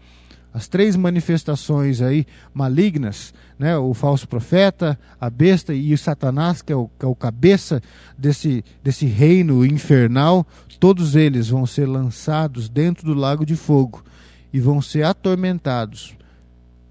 As 0.53 0.67
três 0.67 0.95
manifestações 0.95 2.01
aí 2.01 2.25
malignas, 2.53 3.33
né? 3.59 3.77
o 3.77 3.93
falso 3.93 4.27
profeta, 4.27 4.97
a 5.21 5.29
besta 5.29 5.73
e 5.73 5.93
o 5.93 5.97
Satanás, 5.97 6.61
que 6.61 6.73
é 6.73 6.75
o, 6.75 6.89
que 6.97 7.05
é 7.05 7.07
o 7.07 7.13
cabeça 7.13 7.81
desse, 8.17 8.65
desse 8.83 9.05
reino 9.05 9.63
infernal, 9.63 10.47
todos 10.79 11.15
eles 11.15 11.49
vão 11.49 11.65
ser 11.65 11.85
lançados 11.85 12.69
dentro 12.69 13.05
do 13.05 13.13
lago 13.13 13.45
de 13.45 13.55
fogo 13.55 14.03
e 14.51 14.59
vão 14.59 14.81
ser 14.81 15.03
atormentados 15.03 16.15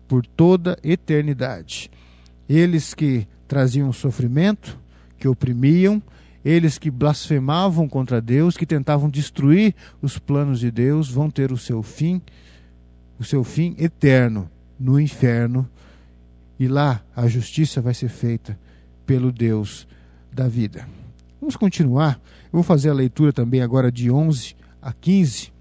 por 0.06 0.24
toda 0.24 0.78
eternidade. 0.84 1.90
Eles 2.48 2.94
que 2.94 3.26
traziam 3.46 3.92
sofrimento, 3.92 4.78
que 5.18 5.28
oprimiam, 5.28 6.02
eles 6.44 6.78
que 6.78 6.90
blasfemavam 6.90 7.88
contra 7.88 8.20
Deus, 8.20 8.56
que 8.56 8.66
tentavam 8.66 9.10
destruir 9.10 9.74
os 10.00 10.18
planos 10.18 10.60
de 10.60 10.70
Deus, 10.70 11.10
vão 11.10 11.28
ter 11.30 11.50
o 11.50 11.58
seu 11.58 11.82
fim, 11.82 12.22
o 13.18 13.24
seu 13.24 13.42
fim 13.42 13.74
eterno 13.78 14.48
no 14.78 15.00
inferno, 15.00 15.68
e 16.58 16.68
lá 16.68 17.02
a 17.14 17.26
justiça 17.26 17.80
vai 17.80 17.94
ser 17.94 18.08
feita 18.08 18.58
pelo 19.04 19.32
Deus 19.32 19.86
da 20.32 20.48
vida. 20.48 20.88
Vamos 21.40 21.56
continuar. 21.56 22.20
Eu 22.44 22.52
vou 22.52 22.62
fazer 22.62 22.90
a 22.90 22.94
leitura 22.94 23.32
também 23.32 23.60
agora 23.60 23.90
de 23.90 24.10
11 24.10 24.54
a 24.80 24.92
15. 24.92 25.52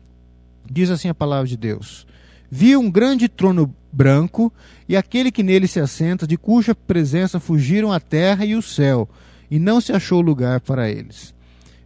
Diz 0.69 0.89
assim 0.89 1.09
a 1.09 1.13
palavra 1.13 1.47
de 1.47 1.57
Deus: 1.57 2.07
Vi 2.49 2.77
um 2.77 2.89
grande 2.89 3.27
trono 3.27 3.73
branco 3.95 4.51
e 4.89 4.97
aquele 4.97 5.31
que 5.31 5.41
nele 5.41 5.67
se 5.67 5.79
assenta, 5.79 6.27
de 6.27 6.37
cuja 6.37 6.75
presença 6.75 7.39
fugiram 7.39 7.93
a 7.93 7.99
terra 7.99 8.45
e 8.45 8.53
o 8.53 8.61
céu, 8.61 9.07
e 9.49 9.57
não 9.57 9.79
se 9.79 9.93
achou 9.93 10.19
lugar 10.19 10.59
para 10.59 10.89
eles. 10.89 11.33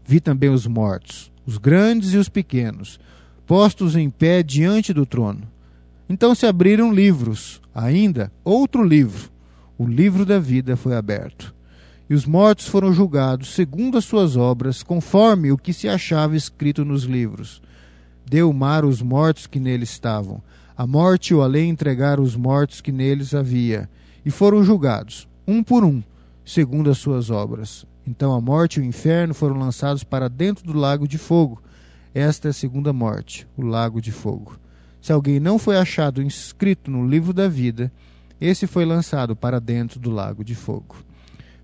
Vi 0.03 0.19
também 0.19 0.49
os 0.49 0.65
mortos, 0.65 1.31
os 1.45 1.57
grandes 1.57 2.13
e 2.13 2.17
os 2.17 2.27
pequenos, 2.27 2.99
postos 3.45 3.95
em 3.95 4.09
pé 4.09 4.41
diante 4.41 4.91
do 4.91 5.05
trono. 5.05 5.47
Então 6.09 6.33
se 6.33 6.47
abriram 6.47 6.91
livros, 6.91 7.61
ainda 7.73 8.31
outro 8.43 8.83
livro, 8.83 9.29
o 9.77 9.85
livro 9.85 10.25
da 10.25 10.39
vida 10.39 10.75
foi 10.75 10.95
aberto. 10.95 11.53
E 12.09 12.15
os 12.15 12.25
mortos 12.25 12.67
foram 12.67 12.91
julgados 12.91 13.53
segundo 13.53 13.99
as 13.99 14.05
suas 14.05 14.35
obras, 14.35 14.81
conforme 14.81 15.51
o 15.51 15.57
que 15.57 15.71
se 15.71 15.87
achava 15.87 16.35
escrito 16.35 16.83
nos 16.83 17.03
livros. 17.03 17.61
Deu 18.27 18.49
o 18.49 18.53
mar 18.53 18.83
os 18.83 18.99
mortos 18.99 19.45
que 19.45 19.59
nele 19.59 19.83
estavam 19.83 20.41
a 20.79 20.87
morte 20.87 21.31
e 21.31 21.35
o 21.35 21.41
além 21.41 21.71
entregaram 21.71 22.23
os 22.23 22.37
mortos 22.37 22.79
que 22.79 22.89
neles 22.89 23.35
havia, 23.35 23.89
e 24.25 24.31
foram 24.31 24.63
julgados, 24.63 25.27
um 25.45 25.61
por 25.61 25.83
um, 25.83 26.01
segundo 26.45 26.89
as 26.89 26.97
suas 26.97 27.29
obras. 27.29 27.85
Então 28.07 28.33
a 28.33 28.39
morte 28.39 28.79
e 28.79 28.81
o 28.81 28.85
inferno 28.85 29.33
foram 29.33 29.59
lançados 29.59 30.05
para 30.05 30.29
dentro 30.29 30.63
do 30.63 30.71
lago 30.71 31.05
de 31.05 31.17
fogo. 31.17 31.61
esta 32.13 32.47
é 32.47 32.51
a 32.51 32.53
segunda 32.53 32.93
morte, 32.93 33.45
o 33.57 33.61
lago 33.61 34.01
de 34.01 34.13
fogo. 34.13 34.57
Se 35.01 35.11
alguém 35.11 35.37
não 35.37 35.59
foi 35.59 35.75
achado 35.75 36.21
inscrito 36.21 36.89
no 36.89 37.05
livro 37.05 37.33
da 37.33 37.49
vida, 37.49 37.91
esse 38.39 38.65
foi 38.65 38.85
lançado 38.85 39.35
para 39.35 39.59
dentro 39.59 39.99
do 39.99 40.09
lago 40.09 40.45
de 40.45 40.55
fogo. 40.55 40.95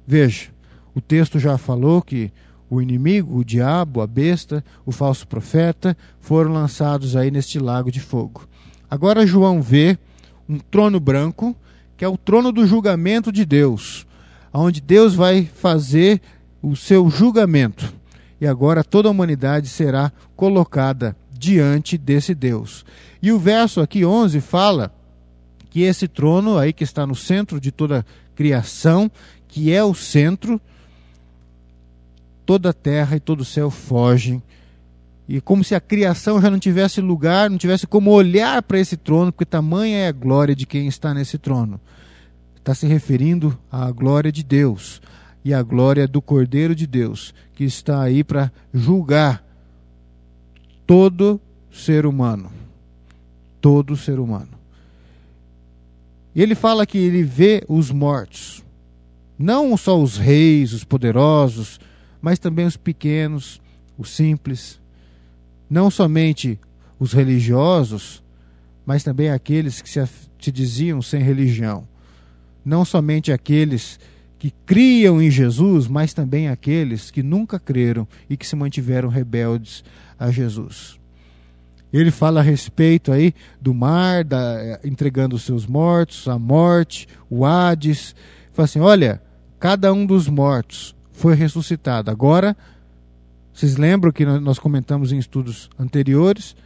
Veja, 0.06 0.50
o 0.94 1.00
texto 1.00 1.40
já 1.40 1.58
falou 1.58 2.02
que 2.02 2.34
o 2.70 2.82
inimigo, 2.82 3.38
o 3.38 3.46
diabo, 3.46 4.02
a 4.02 4.08
besta, 4.08 4.62
o 4.86 4.92
falso 4.92 5.26
profeta 5.26 5.96
foram 6.20 6.52
lançados 6.52 7.16
aí 7.16 7.32
neste 7.32 7.60
lago 7.60 7.90
de 7.90 8.02
fogo. 8.02 8.46
Agora 8.90 9.26
João 9.26 9.62
vê 9.62 9.98
um 10.48 10.60
trono 10.60 11.00
branco, 11.00 11.56
que 11.98 12.06
é 12.06 12.08
o 12.08 12.18
trono 12.18 12.52
do 12.52 12.66
julgamento 12.68 13.32
de 13.32 13.46
Deus, 13.46 14.06
onde 14.54 14.82
Deus 14.82 15.16
vai 15.16 15.46
fazer 15.46 16.22
o 16.62 16.76
seu 16.76 17.10
julgamento. 17.10 17.94
E 18.40 18.48
agora 18.48 18.84
toda 18.84 19.08
a 19.08 19.12
humanidade 19.12 19.68
será 19.68 20.12
colocada 20.36 21.16
diante 21.32 21.98
desse 21.98 22.34
Deus. 22.34 22.86
E 23.22 23.32
o 23.32 23.40
verso 23.40 23.82
aqui 23.82 24.06
11 24.06 24.42
fala 24.42 24.94
que 25.70 25.82
esse 25.82 26.08
trono 26.08 26.58
aí 26.58 26.72
que 26.72 26.84
está 26.84 27.06
no 27.06 27.16
centro 27.16 27.60
de 27.60 27.72
toda 27.72 28.00
a 28.00 28.06
criação, 28.36 29.12
que 29.48 29.72
é 29.72 29.84
o 29.84 29.94
centro, 29.94 30.60
toda 32.46 32.70
a 32.70 32.74
terra 32.74 33.16
e 33.16 33.20
todo 33.20 33.42
o 33.42 33.46
céu 33.46 33.70
fogem. 33.70 34.42
E 35.28 35.42
como 35.42 35.64
se 35.64 35.74
a 35.74 35.80
criação 35.80 36.40
já 36.40 36.52
não 36.52 36.60
tivesse 36.60 37.02
lugar, 37.02 37.50
não 37.50 37.58
tivesse 37.58 37.88
como 37.88 38.12
olhar 38.12 38.62
para 38.62 38.80
esse 38.80 38.96
trono, 38.96 39.32
porque 39.32 39.46
tamanha 39.46 39.98
é 39.98 40.08
a 40.08 40.12
glória 40.12 40.56
de 40.56 40.66
quem 40.66 40.88
está 40.88 41.14
nesse 41.14 41.38
trono. 41.38 41.80
Está 42.56 42.76
se 42.76 42.86
referindo 42.86 43.58
à 43.72 43.92
glória 43.92 44.32
de 44.32 44.44
Deus 44.44 45.02
e 45.44 45.54
à 45.54 45.62
glória 45.62 46.08
do 46.08 46.22
Cordeiro 46.22 46.76
de 46.76 46.86
Deus, 46.86 47.34
que 47.54 47.64
está 47.64 48.02
aí 48.02 48.24
para 48.24 48.52
julgar 48.74 49.44
todo 50.86 51.42
ser 51.72 52.06
humano. 52.06 52.52
Todo 53.60 53.96
ser 53.96 54.20
humano. 54.20 54.50
E 56.36 56.42
ele 56.42 56.54
fala 56.54 56.86
que 56.86 56.98
ele 56.98 57.24
vê 57.24 57.64
os 57.68 57.90
mortos, 57.90 58.64
não 59.40 59.76
só 59.78 60.00
os 60.00 60.18
reis, 60.18 60.74
os 60.74 60.84
poderosos, 60.84 61.80
mas 62.22 62.38
também 62.38 62.66
os 62.66 62.76
pequenos, 62.76 63.62
os 63.98 64.10
simples, 64.10 64.80
não 65.70 65.90
somente 65.90 66.60
os 67.00 67.14
religiosos, 67.14 68.24
mas 68.86 69.04
também 69.04 69.30
aqueles 69.30 69.82
que 69.82 69.90
se, 69.90 70.08
se 70.40 70.52
diziam 70.52 71.02
sem 71.02 71.22
religião, 71.22 71.88
não 72.64 72.86
somente 72.86 73.32
aqueles 73.32 74.00
que 74.38 74.54
criam 74.66 75.22
em 75.22 75.32
Jesus, 75.32 75.88
mas 75.88 76.14
também 76.14 76.50
aqueles 76.50 77.10
que 77.10 77.24
nunca 77.24 77.60
creram 77.60 78.08
e 78.30 78.38
que 78.38 78.46
se 78.46 78.56
mantiveram 78.56 79.10
rebeldes 79.10 79.84
a 80.20 80.30
Jesus. 80.30 81.00
Ele 81.92 82.12
fala 82.12 82.42
a 82.42 82.44
respeito 82.44 83.12
aí 83.12 83.34
do 83.62 83.74
mar, 83.74 84.24
da, 84.24 84.58
eh, 84.60 84.80
entregando 84.84 85.36
os 85.36 85.44
seus 85.44 85.66
mortos, 85.66 86.28
a 86.28 86.38
morte, 86.38 87.08
o 87.30 87.46
Hades. 87.46 88.14
Fala 88.52 88.66
assim: 88.66 88.80
olha, 88.80 89.22
cada 89.60 89.94
um 89.94 90.06
dos 90.06 90.28
mortos 90.28 90.94
foi 91.14 91.36
ressuscitado. 91.36 92.12
Agora, 92.12 92.56
vocês 93.56 93.78
lembram 93.78 94.12
que 94.12 94.26
nós 94.26 94.60
comentamos 94.60 95.14
em 95.14 95.18
estudos 95.18 95.70
anteriores 95.80 96.58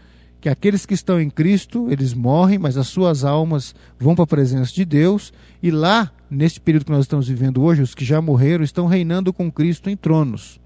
que 0.41 0.49
aqueles 0.49 0.87
que 0.87 0.95
estão 0.95 1.21
em 1.21 1.29
Cristo, 1.29 1.87
eles 1.91 2.15
morrem, 2.15 2.57
mas 2.57 2.77
as 2.77 2.87
suas 2.87 3.23
almas 3.23 3.75
vão 3.99 4.15
para 4.15 4.23
a 4.23 4.27
presença 4.27 4.73
de 4.73 4.85
Deus, 4.85 5.31
e 5.61 5.69
lá, 5.69 6.11
neste 6.31 6.59
período 6.59 6.85
que 6.85 6.91
nós 6.91 7.01
estamos 7.01 7.27
vivendo 7.27 7.61
hoje, 7.61 7.83
os 7.83 7.93
que 7.93 8.03
já 8.03 8.19
morreram 8.19 8.63
estão 8.63 8.87
reinando 8.87 9.31
com 9.31 9.51
Cristo 9.51 9.87
em 9.87 9.95
tronos. 9.95 10.59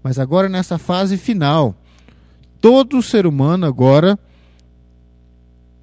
Mas 0.00 0.16
agora 0.16 0.48
nessa 0.48 0.78
fase 0.78 1.16
final, 1.16 1.74
todo 2.60 3.02
ser 3.02 3.26
humano 3.26 3.66
agora 3.66 4.16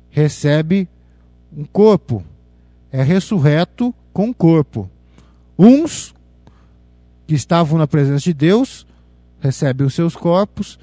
recebe 0.10 0.88
um 1.52 1.66
corpo, 1.66 2.24
é 2.94 3.04
ressurreto 3.04 3.94
com 4.14 4.34
corpo. 4.34 4.90
Uns 5.60 6.14
que 7.28 7.34
estavam 7.34 7.78
na 7.78 7.88
presença 7.88 8.24
de 8.24 8.34
Deus 8.34 8.86
recebem 9.42 9.86
os 9.86 9.94
seus 9.94 10.16
corpos 10.16 10.80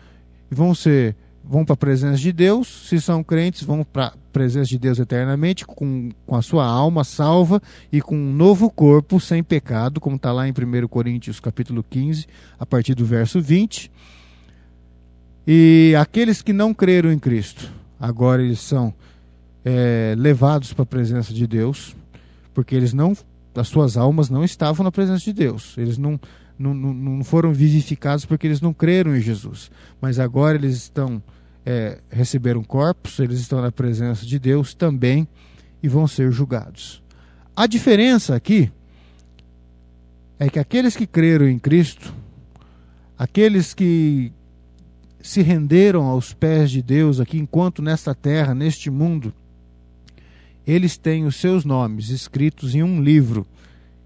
e 0.50 0.54
vão 0.54 0.74
ser 0.74 1.16
vão 1.48 1.64
para 1.64 1.72
a 1.72 1.78
presença 1.78 2.18
de 2.18 2.30
Deus, 2.30 2.88
se 2.88 3.00
são 3.00 3.24
crentes, 3.24 3.62
vão 3.62 3.82
para 3.82 4.08
a 4.08 4.12
presença 4.30 4.68
de 4.68 4.78
Deus 4.78 4.98
eternamente, 4.98 5.64
com, 5.64 6.10
com 6.26 6.36
a 6.36 6.42
sua 6.42 6.66
alma 6.66 7.04
salva 7.04 7.62
e 7.90 8.02
com 8.02 8.14
um 8.14 8.32
novo 8.34 8.70
corpo 8.70 9.18
sem 9.18 9.42
pecado, 9.42 9.98
como 9.98 10.16
está 10.16 10.30
lá 10.30 10.46
em 10.46 10.52
1 10.52 10.86
Coríntios 10.88 11.40
capítulo 11.40 11.82
15, 11.88 12.26
a 12.58 12.66
partir 12.66 12.94
do 12.94 13.06
verso 13.06 13.40
20. 13.40 13.90
E 15.46 15.94
aqueles 15.98 16.42
que 16.42 16.52
não 16.52 16.74
creram 16.74 17.10
em 17.10 17.18
Cristo, 17.18 17.72
agora 17.98 18.42
eles 18.42 18.60
são 18.60 18.92
é, 19.64 20.14
levados 20.18 20.74
para 20.74 20.82
a 20.82 20.86
presença 20.86 21.32
de 21.32 21.46
Deus, 21.46 21.96
porque 22.52 22.74
eles 22.74 22.92
não 22.92 23.16
as 23.54 23.68
suas 23.68 23.96
almas 23.96 24.30
não 24.30 24.44
estavam 24.44 24.84
na 24.84 24.92
presença 24.92 25.24
de 25.24 25.32
Deus. 25.32 25.76
Eles 25.76 25.98
não, 25.98 26.20
não, 26.58 26.74
não 26.74 27.24
foram 27.24 27.52
vivificados 27.52 28.24
porque 28.24 28.46
eles 28.46 28.60
não 28.60 28.72
creram 28.72 29.16
em 29.16 29.20
Jesus. 29.20 29.70
Mas 30.00 30.18
agora 30.18 30.56
eles 30.56 30.74
estão 30.74 31.22
é, 31.64 31.98
receberam 32.10 32.64
corpos, 32.64 33.18
eles 33.18 33.40
estão 33.40 33.60
na 33.60 33.70
presença 33.70 34.24
de 34.24 34.38
Deus 34.38 34.72
também 34.72 35.28
e 35.82 35.88
vão 35.88 36.08
ser 36.08 36.32
julgados. 36.32 37.02
A 37.54 37.66
diferença 37.66 38.34
aqui 38.34 38.72
é 40.38 40.48
que 40.48 40.58
aqueles 40.58 40.96
que 40.96 41.06
creram 41.06 41.48
em 41.48 41.58
Cristo, 41.58 42.14
aqueles 43.18 43.74
que 43.74 44.32
se 45.20 45.42
renderam 45.42 46.04
aos 46.04 46.32
pés 46.32 46.70
de 46.70 46.80
Deus 46.80 47.20
aqui 47.20 47.38
enquanto 47.38 47.82
nesta 47.82 48.14
terra, 48.14 48.54
neste 48.54 48.88
mundo, 48.88 49.34
eles 50.66 50.96
têm 50.96 51.24
os 51.24 51.36
seus 51.36 51.64
nomes 51.64 52.10
escritos 52.10 52.74
em 52.74 52.82
um 52.82 53.02
livro, 53.02 53.46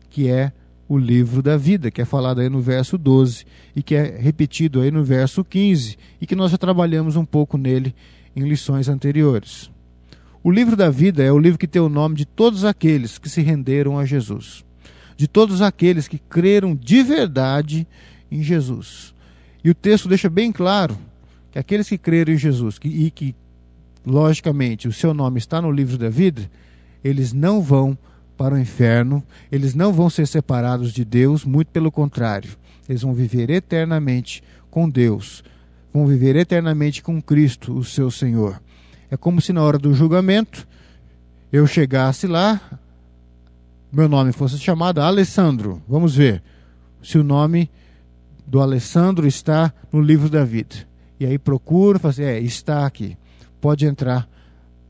que 0.09 0.29
é 0.29 0.53
o 0.93 0.99
livro 0.99 1.41
da 1.41 1.57
vida, 1.57 1.91
que 1.91 2.03
é 2.03 2.05
falado 2.05 2.43
aí 2.43 2.51
no 2.51 2.61
verso 2.61 2.99
12 2.99 3.47
e 3.75 3.83
que 3.83 3.95
é 3.95 4.19
repetido 4.19 4.83
aí 4.83 4.91
no 4.91 5.03
verso 5.03 5.43
15 5.43 5.97
e 6.21 6.27
que 6.27 6.37
nós 6.37 6.51
já 6.51 6.59
trabalhamos 6.59 7.17
um 7.17 7.25
pouco 7.25 7.57
nele 7.57 7.95
em 8.37 8.43
lições 8.47 8.91
anteriores. 8.91 9.71
O 10.45 10.51
livro 10.51 10.77
da 10.77 10.91
vida 10.91 11.23
é 11.23 11.33
o 11.33 11.39
livro 11.39 11.59
que 11.59 11.67
tem 11.67 11.81
o 11.81 11.89
nome 11.89 12.15
de 12.15 12.27
todos 12.27 12.63
aqueles 12.63 13.17
que 13.17 13.31
se 13.31 13.41
renderam 13.41 13.99
a 13.99 14.05
Jesus, 14.05 14.67
de 15.17 15.27
todos 15.27 15.63
aqueles 15.63 16.07
que 16.07 16.19
creram 16.19 16.77
de 16.77 17.03
verdade 17.03 17.89
em 18.31 18.43
Jesus. 18.43 19.15
E 19.65 19.71
o 19.71 19.75
texto 19.75 20.11
deixa 20.11 20.29
bem 20.29 20.53
claro 20.53 20.99
que 21.51 21.59
aqueles 21.59 21.89
que 21.89 21.97
creram 21.97 22.35
em 22.35 22.39
Jesus 22.39 22.79
que, 22.79 22.89
e 22.89 23.11
que 23.11 23.35
logicamente, 24.05 24.89
o 24.89 24.93
seu 24.93 25.15
nome 25.15 25.39
está 25.39 25.59
no 25.63 25.73
livro 25.73 25.97
da 25.97 26.11
vida, 26.11 26.51
eles 27.03 27.33
não 27.33 27.63
vão 27.63 27.97
para 28.43 28.57
o 28.57 28.59
inferno, 28.59 29.23
eles 29.53 29.73
não 29.73 29.93
vão 29.93 30.11
ser 30.11 30.27
separados 30.27 30.93
de 30.93 31.05
Deus, 31.05 31.45
muito 31.45 31.69
pelo 31.69 31.93
contrário, 31.93 32.51
eles 32.89 33.03
vão 33.03 33.15
viver 33.15 33.49
eternamente 33.51 34.43
com 34.69 34.91
Deus, 34.91 35.45
vão 35.95 36.09
viver 36.09 36.35
eternamente 36.35 37.05
com 37.05 37.23
Cristo, 37.23 37.73
o 37.73 37.85
seu 37.85 38.11
Senhor. 38.11 38.61
É 39.09 39.17
como 39.17 39.41
se 39.41 39.53
na 39.53 39.63
hora 39.63 39.79
do 39.79 39.95
julgamento 39.95 40.67
eu 41.53 41.69
chegasse 41.69 42.27
lá, 42.27 42.61
meu 43.93 44.09
nome 44.09 44.33
fosse 44.33 44.59
chamado 44.59 45.01
Alessandro. 45.01 45.81
Vamos 45.87 46.17
ver 46.17 46.43
se 47.01 47.19
o 47.19 47.23
nome 47.23 47.71
do 48.45 48.61
Alessandro 48.61 49.25
está 49.25 49.73
no 49.93 50.01
livro 50.01 50.29
da 50.29 50.45
vida. 50.45 50.75
E 51.21 51.27
aí 51.27 51.39
procuro, 51.39 52.01
fazer, 52.01 52.25
assim, 52.25 52.33
é, 52.33 52.41
está 52.41 52.85
aqui 52.85 53.17
pode 53.61 53.87
entrar 53.87 54.29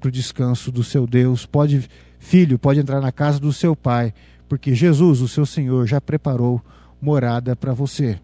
para 0.01 0.09
o 0.09 0.11
descanso 0.11 0.73
do 0.73 0.83
seu 0.83 1.07
Deus, 1.07 1.45
pode, 1.45 1.87
filho, 2.23 2.59
pode 2.59 2.79
entrar 2.79 3.01
na 3.01 3.11
casa 3.11 3.41
do 3.41 3.53
seu 3.53 3.75
pai, 3.75 4.15
porque 4.49 4.75
Jesus, 4.75 5.21
o 5.21 5.29
seu 5.29 5.45
Senhor, 5.45 5.87
já 5.87 6.01
preparou 6.01 6.63
morada 7.01 7.57
para 7.57 7.75
você. 7.75 8.19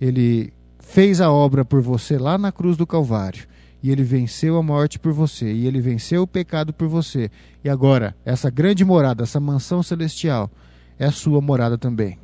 Ele 0.00 0.52
fez 0.80 1.20
a 1.20 1.30
obra 1.30 1.64
por 1.64 1.82
você 1.82 2.18
lá 2.18 2.38
na 2.38 2.50
cruz 2.50 2.76
do 2.76 2.86
Calvário. 2.86 3.46
E 3.82 3.90
ele 3.90 4.02
venceu 4.02 4.56
a 4.56 4.62
morte 4.62 4.98
por 4.98 5.12
você, 5.12 5.52
e 5.52 5.66
ele 5.66 5.80
venceu 5.80 6.22
o 6.22 6.26
pecado 6.26 6.72
por 6.72 6.88
você. 6.88 7.30
E 7.62 7.68
agora, 7.68 8.16
essa 8.24 8.50
grande 8.50 8.84
morada, 8.84 9.22
essa 9.22 9.38
mansão 9.38 9.82
celestial, 9.82 10.50
é 10.98 11.10
sua 11.10 11.40
morada 11.40 11.76
também. 11.76 12.18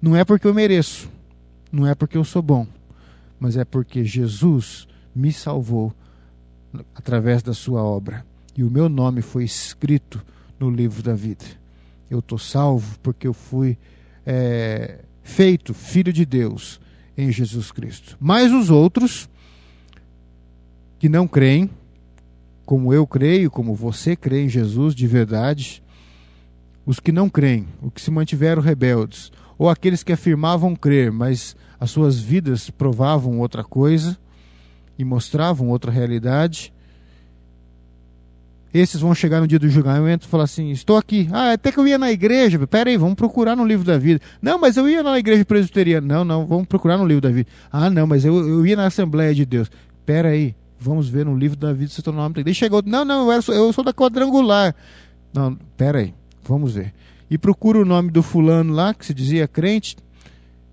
Não 0.00 0.14
é 0.14 0.24
porque 0.24 0.46
eu 0.46 0.54
mereço, 0.54 1.08
não 1.72 1.86
é 1.86 1.94
porque 1.94 2.18
eu 2.18 2.22
sou 2.22 2.42
bom, 2.42 2.66
mas 3.40 3.56
é 3.56 3.64
porque 3.64 4.04
Jesus 4.04 4.86
me 5.16 5.32
salvou 5.32 5.92
através 6.94 7.42
da 7.42 7.54
sua 7.54 7.82
obra. 7.82 8.24
E 8.54 8.62
o 8.62 8.70
meu 8.70 8.88
nome 8.88 9.22
foi 9.22 9.42
escrito 9.42 10.22
no 10.58 10.70
livro 10.70 11.02
da 11.02 11.14
vida. 11.14 11.44
Eu 12.10 12.18
estou 12.18 12.38
salvo 12.38 12.98
porque 13.00 13.26
eu 13.26 13.32
fui 13.32 13.76
é, 14.24 15.00
feito 15.22 15.74
filho 15.74 16.12
de 16.12 16.24
Deus 16.24 16.80
em 17.16 17.30
Jesus 17.30 17.72
Cristo. 17.72 18.16
Mas 18.20 18.52
os 18.52 18.70
outros 18.70 19.28
que 20.98 21.08
não 21.08 21.26
creem, 21.26 21.70
como 22.64 22.92
eu 22.92 23.06
creio, 23.06 23.50
como 23.50 23.74
você 23.74 24.16
crê 24.16 24.44
em 24.44 24.48
Jesus 24.48 24.94
de 24.94 25.06
verdade, 25.06 25.82
os 26.86 27.00
que 27.00 27.12
não 27.12 27.28
creem, 27.28 27.66
os 27.82 27.92
que 27.92 28.00
se 28.00 28.10
mantiveram 28.10 28.62
rebeldes, 28.62 29.32
ou 29.56 29.68
aqueles 29.68 30.02
que 30.02 30.12
afirmavam 30.12 30.74
crer, 30.74 31.12
mas 31.12 31.56
as 31.78 31.90
suas 31.90 32.18
vidas 32.18 32.70
provavam 32.70 33.38
outra 33.38 33.62
coisa, 33.62 34.18
e 34.98 35.04
mostravam 35.04 35.68
outra 35.68 35.90
realidade. 35.90 36.72
Esses 38.74 39.00
vão 39.00 39.14
chegar 39.14 39.40
no 39.40 39.46
dia 39.46 39.58
do 39.60 39.68
julgamento 39.68 40.26
e 40.26 40.28
falar 40.28 40.44
assim: 40.44 40.72
Estou 40.72 40.96
aqui. 40.96 41.28
Ah, 41.30 41.52
até 41.52 41.70
que 41.70 41.78
eu 41.78 41.86
ia 41.86 41.96
na 41.96 42.10
igreja. 42.10 42.58
Pera 42.66 42.90
aí, 42.90 42.96
vamos 42.96 43.14
procurar 43.14 43.54
no 43.54 43.64
livro 43.64 43.86
da 43.86 43.96
vida. 43.96 44.20
Não, 44.42 44.58
mas 44.58 44.76
eu 44.76 44.88
ia 44.88 45.00
na 45.00 45.16
igreja 45.16 45.44
presbiteriana. 45.44 46.04
Não, 46.04 46.24
não, 46.24 46.44
vamos 46.44 46.66
procurar 46.66 46.96
no 46.96 47.06
livro 47.06 47.20
da 47.20 47.30
vida. 47.30 47.48
Ah, 47.70 47.88
não, 47.88 48.04
mas 48.04 48.24
eu, 48.24 48.36
eu 48.36 48.66
ia 48.66 48.74
na 48.74 48.86
Assembleia 48.86 49.32
de 49.32 49.46
Deus. 49.46 49.70
Pera 50.04 50.30
aí, 50.30 50.56
vamos 50.76 51.08
ver 51.08 51.24
no 51.24 51.36
livro 51.36 51.56
da 51.56 51.72
vida 51.72 51.92
se 51.92 52.02
o 52.04 52.12
nome. 52.12 52.42
Daí 52.42 52.52
chegou, 52.52 52.82
não, 52.84 53.04
não, 53.04 53.26
eu, 53.26 53.32
era, 53.32 53.42
eu 53.54 53.72
sou 53.72 53.84
da 53.84 53.92
quadrangular. 53.92 54.74
Não, 55.32 55.54
pera 55.76 56.00
aí, 56.00 56.12
vamos 56.42 56.74
ver. 56.74 56.92
E 57.30 57.38
procura 57.38 57.78
o 57.78 57.84
nome 57.84 58.10
do 58.10 58.24
fulano 58.24 58.74
lá, 58.74 58.92
que 58.92 59.06
se 59.06 59.14
dizia 59.14 59.46
crente, 59.46 59.96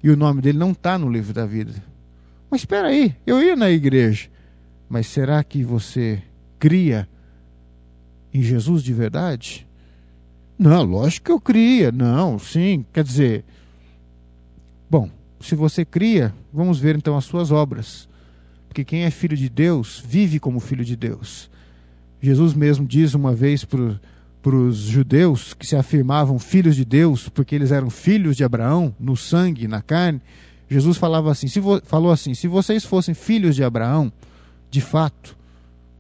e 0.04 0.10
o 0.10 0.18
nome 0.18 0.42
dele 0.42 0.58
não 0.58 0.72
está 0.72 0.98
no 0.98 1.08
livro 1.08 1.34
da 1.34 1.46
vida. 1.46 1.72
Mas 2.50 2.62
espera 2.62 2.88
aí, 2.88 3.16
eu 3.28 3.40
ia 3.42 3.56
na 3.56 3.70
igreja. 3.70 4.28
Mas 4.90 5.06
será 5.06 5.44
que 5.44 5.64
você 5.64 6.22
cria 6.58 7.08
em 8.34 8.42
Jesus 8.42 8.84
de 8.84 8.94
verdade? 8.94 9.68
Não, 10.58 10.84
lógico 10.84 11.26
que 11.26 11.32
eu 11.32 11.40
cria. 11.40 11.92
Não, 11.92 12.38
sim. 12.38 12.86
Quer 12.94 13.04
dizer, 13.04 13.44
bom, 14.90 15.10
se 15.40 15.56
você 15.56 15.84
cria, 15.84 16.34
vamos 16.54 16.80
ver 16.80 16.96
então 16.96 17.18
as 17.18 17.26
suas 17.26 17.52
obras. 17.52 18.08
Porque 18.68 18.86
quem 18.86 19.04
é 19.04 19.12
filho 19.12 19.36
de 19.36 19.50
Deus 19.50 20.02
vive 20.06 20.40
como 20.40 20.60
filho 20.60 20.86
de 20.86 20.96
Deus. 20.96 21.50
Jesus 22.22 22.54
mesmo 22.54 22.86
diz 22.86 23.14
uma 23.16 23.34
vez 23.34 23.66
para 23.66 24.56
os 24.56 24.78
judeus 24.78 25.54
que 25.54 25.66
se 25.66 25.76
afirmavam 25.76 26.38
filhos 26.38 26.76
de 26.76 26.86
Deus, 26.86 27.28
porque 27.28 27.56
eles 27.56 27.72
eram 27.72 27.90
filhos 27.90 28.38
de 28.38 28.44
Abraão, 28.44 28.96
no 29.00 29.18
sangue, 29.18 29.68
na 29.68 29.82
carne. 29.82 30.22
Jesus 30.70 30.98
falava 30.98 31.32
assim, 31.32 31.48
se 31.48 31.60
falou 31.84 32.12
assim: 32.12 32.34
se 32.34 32.48
vocês 32.48 32.86
fossem 32.86 33.14
filhos 33.14 33.56
de 33.56 33.64
Abraão, 33.64 34.14
de 34.70 34.80
fato, 34.80 35.36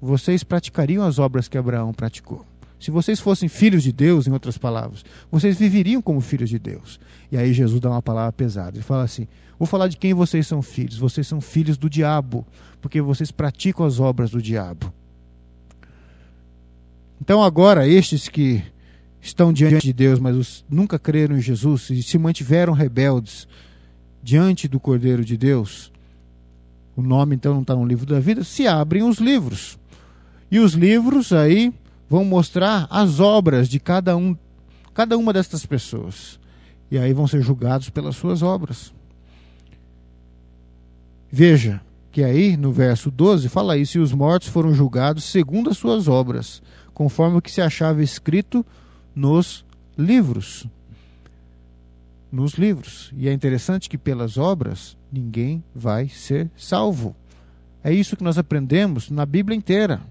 vocês 0.02 0.44
praticariam 0.44 1.06
as 1.06 1.20
obras 1.20 1.48
que 1.48 1.58
Abraão 1.58 1.94
praticou. 1.94 2.46
Se 2.80 2.90
vocês 2.90 3.20
fossem 3.20 3.48
filhos 3.48 3.84
de 3.84 3.92
Deus, 3.92 4.26
em 4.26 4.32
outras 4.32 4.58
palavras, 4.58 5.06
vocês 5.32 5.60
viveriam 5.60 6.02
como 6.02 6.20
filhos 6.20 6.50
de 6.50 6.58
Deus. 6.58 7.00
E 7.32 7.38
aí 7.38 7.54
Jesus 7.54 7.80
dá 7.80 7.92
uma 7.92 8.02
palavra 8.02 8.32
pesada. 8.32 8.76
Ele 8.76 8.84
fala 8.84 9.04
assim: 9.04 9.28
Vou 9.60 9.68
falar 9.68 9.88
de 9.88 9.98
quem 9.98 10.16
vocês 10.16 10.48
são 10.48 10.64
filhos. 10.64 10.98
Vocês 10.98 11.28
são 11.28 11.40
filhos 11.40 11.78
do 11.78 11.88
diabo, 11.88 12.44
porque 12.82 13.00
vocês 13.00 13.30
praticam 13.30 13.86
as 13.86 14.00
obras 14.00 14.32
do 14.32 14.42
diabo. 14.42 14.92
Então, 17.22 17.44
agora, 17.44 17.88
estes 17.88 18.28
que 18.28 18.64
estão 19.22 19.54
diante 19.54 19.86
de 19.86 19.94
Deus, 19.94 20.20
mas 20.20 20.66
nunca 20.68 20.98
creram 20.98 21.38
em 21.38 21.42
Jesus 21.42 21.92
e 21.92 22.02
se 22.02 22.18
mantiveram 22.18 22.74
rebeldes 22.74 23.48
diante 24.24 24.68
do 24.68 24.80
Cordeiro 24.80 25.24
de 25.24 25.38
Deus, 25.38 25.92
o 26.96 27.04
nome 27.04 27.36
então 27.36 27.54
não 27.54 27.62
está 27.62 27.76
no 27.76 27.86
livro 27.86 28.08
da 28.08 28.20
vida, 28.20 28.44
se 28.44 28.66
abrem 28.66 29.04
os 29.04 29.20
livros. 29.20 29.80
E 30.52 30.60
os 30.60 30.74
livros 30.74 31.32
aí 31.32 31.74
vão 32.10 32.26
mostrar 32.26 32.86
as 32.90 33.22
obras 33.22 33.70
de 33.70 33.80
cada 33.80 34.18
um, 34.18 34.36
cada 34.94 35.18
uma 35.18 35.32
destas 35.32 35.66
pessoas. 35.66 36.38
E 36.92 36.98
aí 36.98 37.14
vão 37.14 37.26
ser 37.26 37.42
julgados 37.42 37.90
pelas 37.90 38.18
suas 38.18 38.42
obras. 38.42 38.94
Veja 41.32 41.80
que 42.12 42.22
aí 42.22 42.58
no 42.58 42.74
verso 42.74 43.10
12 43.10 43.48
fala 43.48 43.78
isso, 43.78 43.98
e 43.98 44.02
os 44.02 44.12
mortos 44.12 44.50
foram 44.50 44.74
julgados 44.74 45.24
segundo 45.24 45.70
as 45.70 45.78
suas 45.78 46.10
obras, 46.10 46.62
conforme 46.94 47.38
o 47.38 47.42
que 47.42 47.50
se 47.50 47.62
achava 47.62 48.04
escrito 48.04 48.66
nos 49.16 49.64
livros. 49.98 50.68
Nos 52.30 52.56
livros. 52.56 53.14
E 53.16 53.30
é 53.30 53.34
interessante 53.34 53.90
que 53.90 53.98
pelas 53.98 54.38
obras 54.38 54.98
ninguém 55.10 55.64
vai 55.74 56.10
ser 56.10 56.52
salvo. 56.58 57.16
É 57.82 57.94
isso 57.94 58.18
que 58.18 58.24
nós 58.24 58.38
aprendemos 58.38 59.10
na 59.10 59.26
Bíblia 59.26 59.58
inteira. 59.58 60.02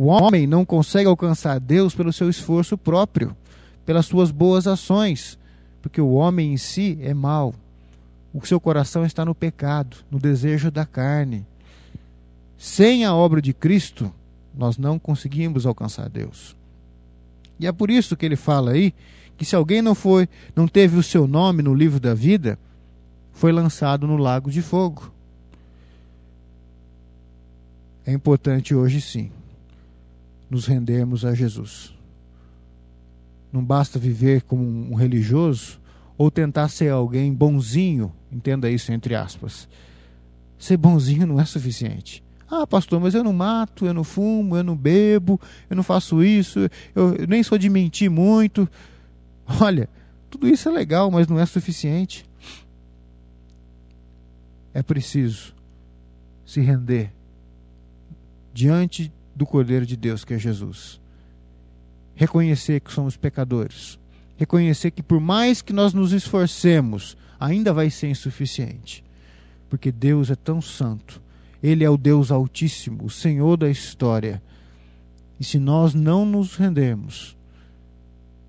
O 0.00 0.06
homem 0.06 0.46
não 0.46 0.64
consegue 0.64 1.06
alcançar 1.06 1.60
Deus 1.60 1.94
pelo 1.94 2.10
seu 2.10 2.30
esforço 2.30 2.78
próprio, 2.78 3.36
pelas 3.84 4.06
suas 4.06 4.30
boas 4.30 4.66
ações, 4.66 5.38
porque 5.82 6.00
o 6.00 6.12
homem 6.12 6.54
em 6.54 6.56
si 6.56 6.98
é 7.02 7.12
mau. 7.12 7.54
O 8.32 8.42
seu 8.46 8.58
coração 8.58 9.04
está 9.04 9.26
no 9.26 9.34
pecado, 9.34 9.98
no 10.10 10.18
desejo 10.18 10.70
da 10.70 10.86
carne. 10.86 11.44
Sem 12.56 13.04
a 13.04 13.14
obra 13.14 13.42
de 13.42 13.52
Cristo, 13.52 14.10
nós 14.56 14.78
não 14.78 14.98
conseguimos 14.98 15.66
alcançar 15.66 16.08
Deus. 16.08 16.56
E 17.58 17.66
é 17.66 17.72
por 17.72 17.90
isso 17.90 18.16
que 18.16 18.24
ele 18.24 18.36
fala 18.36 18.70
aí 18.70 18.94
que 19.36 19.44
se 19.44 19.54
alguém 19.54 19.82
não 19.82 19.94
foi, 19.94 20.26
não 20.56 20.66
teve 20.66 20.96
o 20.96 21.02
seu 21.02 21.26
nome 21.26 21.62
no 21.62 21.74
livro 21.74 22.00
da 22.00 22.14
vida, 22.14 22.58
foi 23.34 23.52
lançado 23.52 24.06
no 24.06 24.16
lago 24.16 24.50
de 24.50 24.62
fogo. 24.62 25.12
É 28.06 28.14
importante 28.14 28.74
hoje 28.74 28.98
sim 29.02 29.30
nos 30.50 30.66
rendermos 30.66 31.24
a 31.24 31.32
Jesus. 31.32 31.94
Não 33.52 33.64
basta 33.64 33.98
viver 33.98 34.42
como 34.42 34.62
um 34.62 34.94
religioso 34.94 35.80
ou 36.18 36.30
tentar 36.30 36.68
ser 36.68 36.90
alguém 36.90 37.32
bonzinho, 37.32 38.12
entenda 38.30 38.70
isso 38.70 38.92
entre 38.92 39.14
aspas. 39.14 39.68
Ser 40.58 40.76
bonzinho 40.76 41.26
não 41.26 41.40
é 41.40 41.44
suficiente. 41.44 42.22
Ah, 42.48 42.66
pastor, 42.66 43.00
mas 43.00 43.14
eu 43.14 43.22
não 43.22 43.32
mato, 43.32 43.86
eu 43.86 43.94
não 43.94 44.02
fumo, 44.02 44.56
eu 44.56 44.64
não 44.64 44.76
bebo, 44.76 45.40
eu 45.70 45.76
não 45.76 45.84
faço 45.84 46.22
isso, 46.22 46.58
eu, 46.94 47.26
nem 47.28 47.42
sou 47.42 47.56
de 47.56 47.70
mentir 47.70 48.10
muito. 48.10 48.68
Olha, 49.60 49.88
tudo 50.28 50.48
isso 50.48 50.68
é 50.68 50.72
legal, 50.72 51.10
mas 51.10 51.28
não 51.28 51.38
é 51.38 51.46
suficiente. 51.46 52.28
É 54.74 54.82
preciso 54.82 55.54
se 56.44 56.60
render 56.60 57.12
diante 58.52 59.12
do 59.40 59.46
Cordeiro 59.46 59.86
de 59.86 59.96
Deus, 59.96 60.22
que 60.22 60.34
é 60.34 60.38
Jesus. 60.38 61.00
Reconhecer 62.14 62.78
que 62.80 62.92
somos 62.92 63.16
pecadores. 63.16 63.98
Reconhecer 64.36 64.90
que, 64.90 65.02
por 65.02 65.18
mais 65.18 65.62
que 65.62 65.72
nós 65.72 65.94
nos 65.94 66.12
esforcemos, 66.12 67.16
ainda 67.40 67.72
vai 67.72 67.88
ser 67.88 68.10
insuficiente. 68.10 69.02
Porque 69.70 69.90
Deus 69.90 70.30
é 70.30 70.34
tão 70.34 70.60
santo. 70.60 71.22
Ele 71.62 71.82
é 71.82 71.88
o 71.88 71.96
Deus 71.96 72.30
Altíssimo, 72.30 73.06
o 73.06 73.08
Senhor 73.08 73.56
da 73.56 73.70
história. 73.70 74.42
E 75.40 75.44
se 75.44 75.58
nós 75.58 75.94
não 75.94 76.26
nos 76.26 76.56
rendermos, 76.56 77.34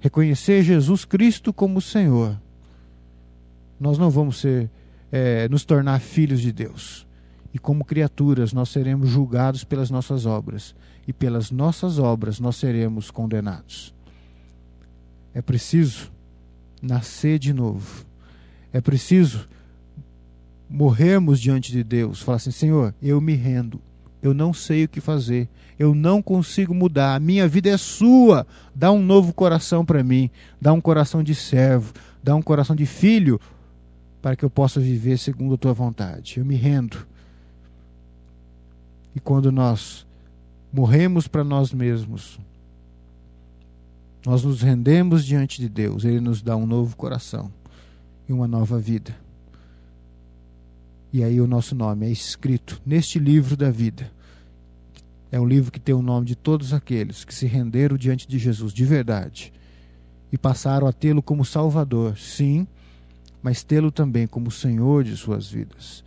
reconhecer 0.02 0.62
Jesus 0.62 1.06
Cristo 1.06 1.54
como 1.54 1.80
Senhor, 1.80 2.38
nós 3.80 3.98
não 3.98 4.10
vamos 4.10 4.42
ser, 4.42 4.70
é, 5.10 5.48
nos 5.48 5.64
tornar 5.64 6.02
filhos 6.02 6.42
de 6.42 6.52
Deus 6.52 7.10
e 7.54 7.60
como 7.60 7.86
criaturas 7.86 8.54
nós 8.54 8.70
seremos 8.70 9.10
julgados 9.10 9.64
pelas 9.64 9.90
nossas 9.90 10.26
obras, 10.26 10.76
e 11.08 11.14
pelas 11.14 11.52
nossas 11.52 12.00
obras 12.00 12.40
nós 12.40 12.56
seremos 12.56 13.12
condenados. 13.12 13.94
É 15.34 15.42
preciso 15.42 16.12
nascer 16.82 17.40
de 17.40 17.54
novo. 17.54 18.06
É 18.74 18.80
preciso 18.82 19.48
morrermos 20.70 21.40
diante 21.40 21.72
de 21.72 21.84
Deus, 21.84 22.22
falar 22.22 22.38
assim: 22.38 22.52
Senhor, 22.52 22.94
eu 23.02 23.20
me 23.20 23.34
rendo. 23.34 23.82
Eu 24.22 24.34
não 24.34 24.54
sei 24.54 24.84
o 24.84 24.90
que 24.90 25.02
fazer. 25.02 25.50
Eu 25.80 25.96
não 25.96 26.22
consigo 26.22 26.76
mudar. 26.76 27.16
A 27.16 27.20
minha 27.20 27.48
vida 27.48 27.70
é 27.70 27.78
sua. 27.78 28.46
Dá 28.74 28.92
um 28.92 29.02
novo 29.02 29.34
coração 29.34 29.84
para 29.84 30.04
mim. 30.04 30.30
Dá 30.62 30.72
um 30.72 30.80
coração 30.80 31.24
de 31.24 31.34
servo. 31.34 31.92
Dá 32.24 32.36
um 32.36 32.42
coração 32.42 32.76
de 32.76 32.86
filho 32.86 33.42
para 34.22 34.36
que 34.36 34.46
eu 34.46 34.50
possa 34.50 34.80
viver 34.80 35.18
segundo 35.18 35.56
a 35.56 35.58
tua 35.58 35.74
vontade. 35.74 36.38
Eu 36.38 36.46
me 36.46 36.56
rendo. 36.56 37.08
E 39.16 39.20
quando 39.20 39.52
nós 39.52 40.06
morremos 40.72 41.28
para 41.28 41.44
nós 41.44 41.74
mesmos, 41.74 42.40
nós 44.26 44.44
nos 44.44 44.62
rendemos 44.62 45.26
diante 45.26 45.60
de 45.60 45.68
Deus, 45.68 46.06
Ele 46.06 46.20
nos 46.20 46.42
dá 46.42 46.56
um 46.56 46.66
novo 46.66 46.96
coração 46.96 47.52
e 48.30 48.34
uma 48.34 48.48
nova 48.48 48.80
vida. 48.80 49.16
E 51.12 51.24
aí 51.24 51.42
o 51.42 51.48
nosso 51.48 51.76
nome 51.76 52.08
é 52.08 52.10
escrito 52.10 52.82
neste 52.86 53.20
livro 53.20 53.58
da 53.58 53.70
vida. 53.70 54.10
É 55.32 55.40
um 55.40 55.46
livro 55.46 55.72
que 55.72 55.80
tem 55.80 55.96
o 55.96 56.02
nome 56.02 56.26
de 56.26 56.36
todos 56.36 56.74
aqueles 56.74 57.26
que 57.26 57.34
se 57.34 57.46
renderam 57.46 57.98
diante 57.98 58.28
de 58.28 58.38
Jesus 58.38 58.72
de 58.74 58.86
verdade 58.86 59.52
e 60.32 60.38
passaram 60.38 60.88
a 60.88 60.94
tê-lo 60.94 61.22
como 61.22 61.44
Salvador, 61.44 62.18
sim, 62.18 62.66
mas 63.42 63.64
tê-lo 63.64 63.92
também 63.92 64.28
como 64.28 64.50
Senhor 64.52 65.04
de 65.04 65.18
suas 65.18 65.50
vidas. 65.50 66.04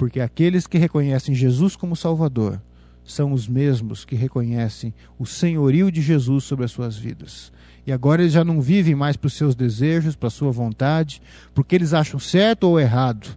Porque 0.00 0.18
aqueles 0.18 0.66
que 0.66 0.78
reconhecem 0.78 1.34
Jesus 1.34 1.76
como 1.76 1.94
Salvador 1.94 2.58
são 3.04 3.34
os 3.34 3.46
mesmos 3.46 4.02
que 4.02 4.16
reconhecem 4.16 4.94
o 5.18 5.26
senhorio 5.26 5.92
de 5.92 6.00
Jesus 6.00 6.44
sobre 6.44 6.64
as 6.64 6.70
suas 6.70 6.96
vidas. 6.96 7.52
E 7.86 7.92
agora 7.92 8.22
eles 8.22 8.32
já 8.32 8.42
não 8.42 8.62
vivem 8.62 8.94
mais 8.94 9.14
para 9.14 9.26
os 9.26 9.34
seus 9.34 9.54
desejos, 9.54 10.16
para 10.16 10.28
a 10.28 10.30
sua 10.30 10.50
vontade, 10.50 11.20
porque 11.52 11.74
eles 11.74 11.92
acham 11.92 12.18
certo 12.18 12.64
ou 12.64 12.80
errado, 12.80 13.36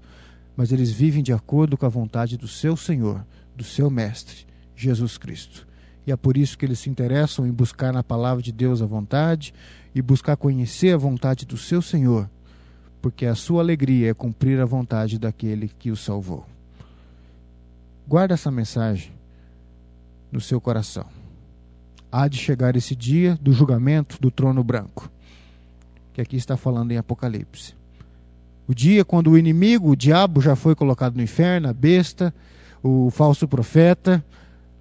mas 0.55 0.71
eles 0.71 0.89
vivem 0.89 1.21
de 1.21 1.33
acordo 1.33 1.75
com 1.75 1.85
a 1.85 1.89
vontade 1.89 2.37
do 2.37 2.47
seu 2.47 2.77
Senhor, 2.77 3.25
do 3.53 3.63
seu 3.65 3.89
Mestre, 3.89 4.45
Jesus 4.73 5.17
Cristo. 5.17 5.67
E 6.07 6.13
é 6.13 6.15
por 6.15 6.37
isso 6.37 6.57
que 6.57 6.63
eles 6.63 6.79
se 6.79 6.89
interessam 6.89 7.45
em 7.45 7.51
buscar 7.51 7.91
na 7.91 8.03
palavra 8.03 8.41
de 8.41 8.53
Deus 8.53 8.81
a 8.81 8.85
vontade 8.85 9.53
e 9.93 10.01
buscar 10.01 10.37
conhecer 10.37 10.93
a 10.93 10.97
vontade 10.97 11.45
do 11.45 11.57
seu 11.57 11.81
Senhor, 11.81 12.29
porque 13.03 13.25
a 13.25 13.35
sua 13.35 13.61
alegria 13.61 14.11
é 14.11 14.13
cumprir 14.13 14.61
a 14.61 14.65
vontade 14.65 15.19
daquele 15.19 15.67
que 15.67 15.91
o 15.91 15.95
salvou. 15.95 16.45
Guarda 18.07 18.33
essa 18.33 18.49
mensagem 18.49 19.11
no 20.31 20.39
seu 20.39 20.61
coração. 20.61 21.05
Há 22.09 22.29
de 22.29 22.37
chegar 22.37 22.77
esse 22.77 22.95
dia 22.95 23.37
do 23.41 23.51
julgamento 23.51 24.17
do 24.21 24.31
trono 24.31 24.63
branco, 24.63 25.11
que 26.13 26.21
aqui 26.21 26.37
está 26.37 26.55
falando 26.55 26.93
em 26.93 26.97
Apocalipse. 26.97 27.75
O 28.69 28.73
dia 28.73 29.03
quando 29.03 29.31
o 29.31 29.37
inimigo, 29.37 29.89
o 29.89 29.97
diabo, 29.97 30.39
já 30.39 30.55
foi 30.55 30.73
colocado 30.73 31.17
no 31.17 31.23
inferno, 31.23 31.67
a 31.67 31.73
besta, 31.73 32.33
o 32.81 33.09
falso 33.11 33.49
profeta, 33.49 34.23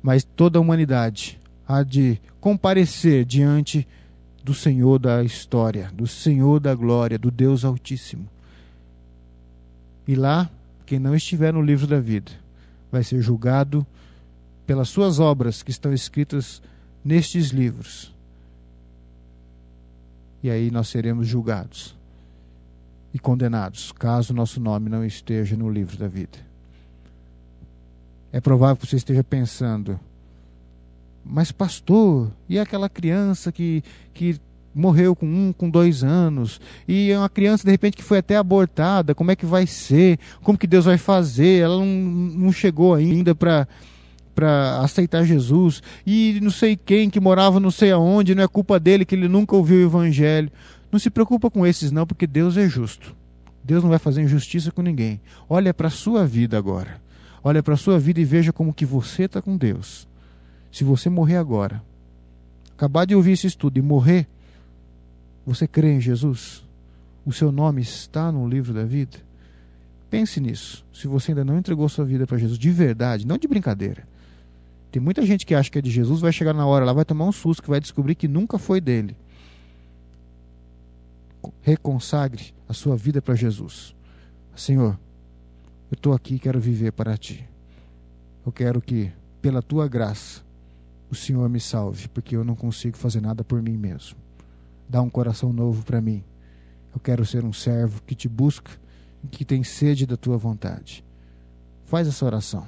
mas 0.00 0.22
toda 0.22 0.61
a 0.61 0.62
humanidade 0.62 1.40
há 1.66 1.82
de 1.82 2.20
comparecer 2.40 3.24
diante 3.24 3.85
do 4.42 4.55
Senhor 4.55 4.98
da 4.98 5.22
história, 5.22 5.90
do 5.92 6.07
Senhor 6.07 6.59
da 6.59 6.74
glória, 6.74 7.18
do 7.18 7.31
Deus 7.31 7.64
Altíssimo. 7.64 8.28
E 10.07 10.14
lá, 10.14 10.50
quem 10.85 10.98
não 10.98 11.14
estiver 11.14 11.52
no 11.52 11.62
livro 11.62 11.87
da 11.87 12.00
vida 12.00 12.33
vai 12.90 13.05
ser 13.05 13.20
julgado 13.22 13.87
pelas 14.66 14.88
suas 14.88 15.18
obras 15.18 15.62
que 15.62 15.70
estão 15.70 15.92
escritas 15.92 16.61
nestes 17.05 17.48
livros. 17.50 18.12
E 20.42 20.50
aí 20.50 20.70
nós 20.70 20.88
seremos 20.88 21.28
julgados 21.28 21.94
e 23.14 23.18
condenados, 23.18 23.92
caso 23.92 24.35
nosso 24.35 24.61
nome 24.61 24.88
não 24.88 25.05
esteja 25.05 25.57
no 25.57 25.70
livro 25.70 25.96
da 25.96 26.09
vida. 26.09 26.38
É 28.33 28.40
provável 28.40 28.76
que 28.76 28.87
você 28.87 28.96
esteja 28.96 29.22
pensando, 29.22 30.00
mas 31.24 31.52
pastor, 31.52 32.30
e 32.48 32.58
aquela 32.58 32.88
criança 32.88 33.52
que, 33.52 33.82
que 34.12 34.40
morreu 34.74 35.14
com 35.14 35.26
um, 35.26 35.52
com 35.52 35.68
dois 35.68 36.02
anos, 36.02 36.61
e 36.87 37.11
é 37.11 37.18
uma 37.18 37.28
criança 37.28 37.64
de 37.64 37.70
repente 37.70 37.96
que 37.96 38.02
foi 38.02 38.18
até 38.18 38.37
abortada, 38.37 39.14
como 39.14 39.30
é 39.30 39.37
que 39.37 39.46
vai 39.46 39.66
ser? 39.66 40.18
Como 40.42 40.58
que 40.58 40.66
Deus 40.66 40.85
vai 40.85 40.98
fazer? 40.98 41.62
Ela 41.62 41.76
não, 41.76 41.87
não 41.87 42.52
chegou 42.52 42.94
ainda 42.94 43.35
para 43.35 43.66
para 44.35 44.78
aceitar 44.80 45.24
Jesus 45.24 45.82
e 46.06 46.38
não 46.42 46.50
sei 46.50 46.74
quem 46.74 47.11
que 47.11 47.20
morava 47.20 47.61
não 47.61 47.70
sei 47.70 47.90
aonde, 47.90 48.35
não 48.35 48.42
é 48.42 48.48
culpa 48.48 48.80
dele 48.80 49.04
que 49.04 49.14
ele 49.14 49.28
nunca 49.28 49.54
ouviu 49.54 49.80
o 49.80 49.82
evangelho. 49.82 50.50
Não 50.90 50.98
se 50.98 51.11
preocupa 51.11 51.50
com 51.50 51.66
esses 51.66 51.92
não, 51.92 52.06
porque 52.06 52.26
Deus 52.26 52.56
é 52.56 52.68
justo. 52.68 53.14
Deus 53.64 53.82
não 53.82 53.90
vai 53.90 53.98
fazer 53.98 54.22
injustiça 54.22 54.72
com 54.72 54.82
ninguém. 54.82 55.20
Olha 55.48 55.72
para 55.72 55.88
a 55.88 55.90
sua 55.90 56.26
vida 56.26 56.58
agora. 56.58 57.00
Olha 57.44 57.62
para 57.62 57.74
a 57.74 57.76
sua 57.76 57.98
vida 57.98 58.20
e 58.20 58.24
veja 58.24 58.52
como 58.52 58.74
que 58.74 58.85
você 58.85 59.24
está 59.24 59.40
com 59.40 59.56
Deus. 59.56 60.06
Se 60.72 60.82
você 60.85 61.11
morrer 61.11 61.37
agora, 61.37 61.82
acabar 62.74 63.04
de 63.04 63.14
ouvir 63.14 63.32
esse 63.32 63.46
estudo 63.46 63.78
e 63.78 63.82
morrer, 63.82 64.26
você 65.44 65.68
crê 65.68 65.92
em 65.92 66.00
Jesus? 66.00 66.64
O 67.26 67.32
seu 67.32 67.52
nome 67.52 67.82
está 67.82 68.32
no 68.32 68.48
livro 68.48 68.72
da 68.72 68.82
vida? 68.82 69.18
Pense 70.08 70.40
nisso. 70.40 70.85
Se 70.92 71.06
você 71.06 71.32
ainda 71.32 71.44
não 71.44 71.58
entregou 71.58 71.88
sua 71.90 72.06
vida 72.06 72.26
para 72.26 72.38
Jesus 72.38 72.58
de 72.58 72.70
verdade, 72.70 73.26
não 73.26 73.37
de 73.37 73.46
brincadeira. 73.46 74.08
Tem 74.90 75.00
muita 75.00 75.24
gente 75.24 75.44
que 75.44 75.54
acha 75.54 75.70
que 75.70 75.78
é 75.78 75.82
de 75.82 75.90
Jesus, 75.90 76.20
vai 76.20 76.32
chegar 76.32 76.54
na 76.54 76.66
hora 76.66 76.85
lá, 76.85 76.92
vai 76.92 77.04
tomar 77.04 77.26
um 77.26 77.32
susto, 77.32 77.62
que 77.62 77.70
vai 77.70 77.80
descobrir 77.80 78.14
que 78.14 78.26
nunca 78.26 78.58
foi 78.58 78.80
dele. 78.80 79.14
Reconsagre 81.61 82.54
a 82.68 82.72
sua 82.72 82.96
vida 82.96 83.20
para 83.20 83.35
Jesus. 83.35 83.94
Senhor, 84.56 84.98
eu 85.90 85.94
estou 85.94 86.14
aqui, 86.14 86.38
quero 86.38 86.61
viver 86.61 86.92
para 86.92 87.16
ti. 87.16 87.44
Eu 88.44 88.52
quero 88.52 88.80
que, 88.80 89.11
pela 89.40 89.62
tua 89.62 89.88
graça, 89.88 90.42
o 91.12 91.14
Senhor 91.14 91.46
me 91.46 91.61
salve, 91.61 92.09
porque 92.09 92.35
eu 92.35 92.42
não 92.42 92.57
consigo 92.57 92.96
fazer 92.96 93.20
nada 93.20 93.44
por 93.44 93.61
mim 93.61 93.77
mesmo. 93.77 94.16
Dá 94.88 95.03
um 95.03 95.11
coração 95.11 95.53
novo 95.53 95.85
para 95.85 96.01
mim. 96.01 96.25
Eu 96.94 96.98
quero 96.98 97.27
ser 97.27 97.44
um 97.44 97.53
servo 97.53 98.03
que 98.07 98.14
te 98.14 98.31
busca 98.31 98.70
e 99.22 99.27
que 99.27 99.44
tem 99.44 99.62
sede 99.62 100.07
da 100.07 100.16
tua 100.16 100.38
vontade. 100.38 101.05
Faz 101.85 102.09
essa 102.09 102.25
oração 102.25 102.66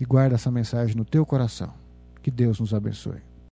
e 0.00 0.04
guarda 0.04 0.34
essa 0.34 0.50
mensagem 0.50 0.96
no 0.96 1.04
teu 1.04 1.24
coração. 1.24 1.72
Que 2.20 2.32
Deus 2.32 2.58
nos 2.58 2.74
abençoe. 2.74 3.27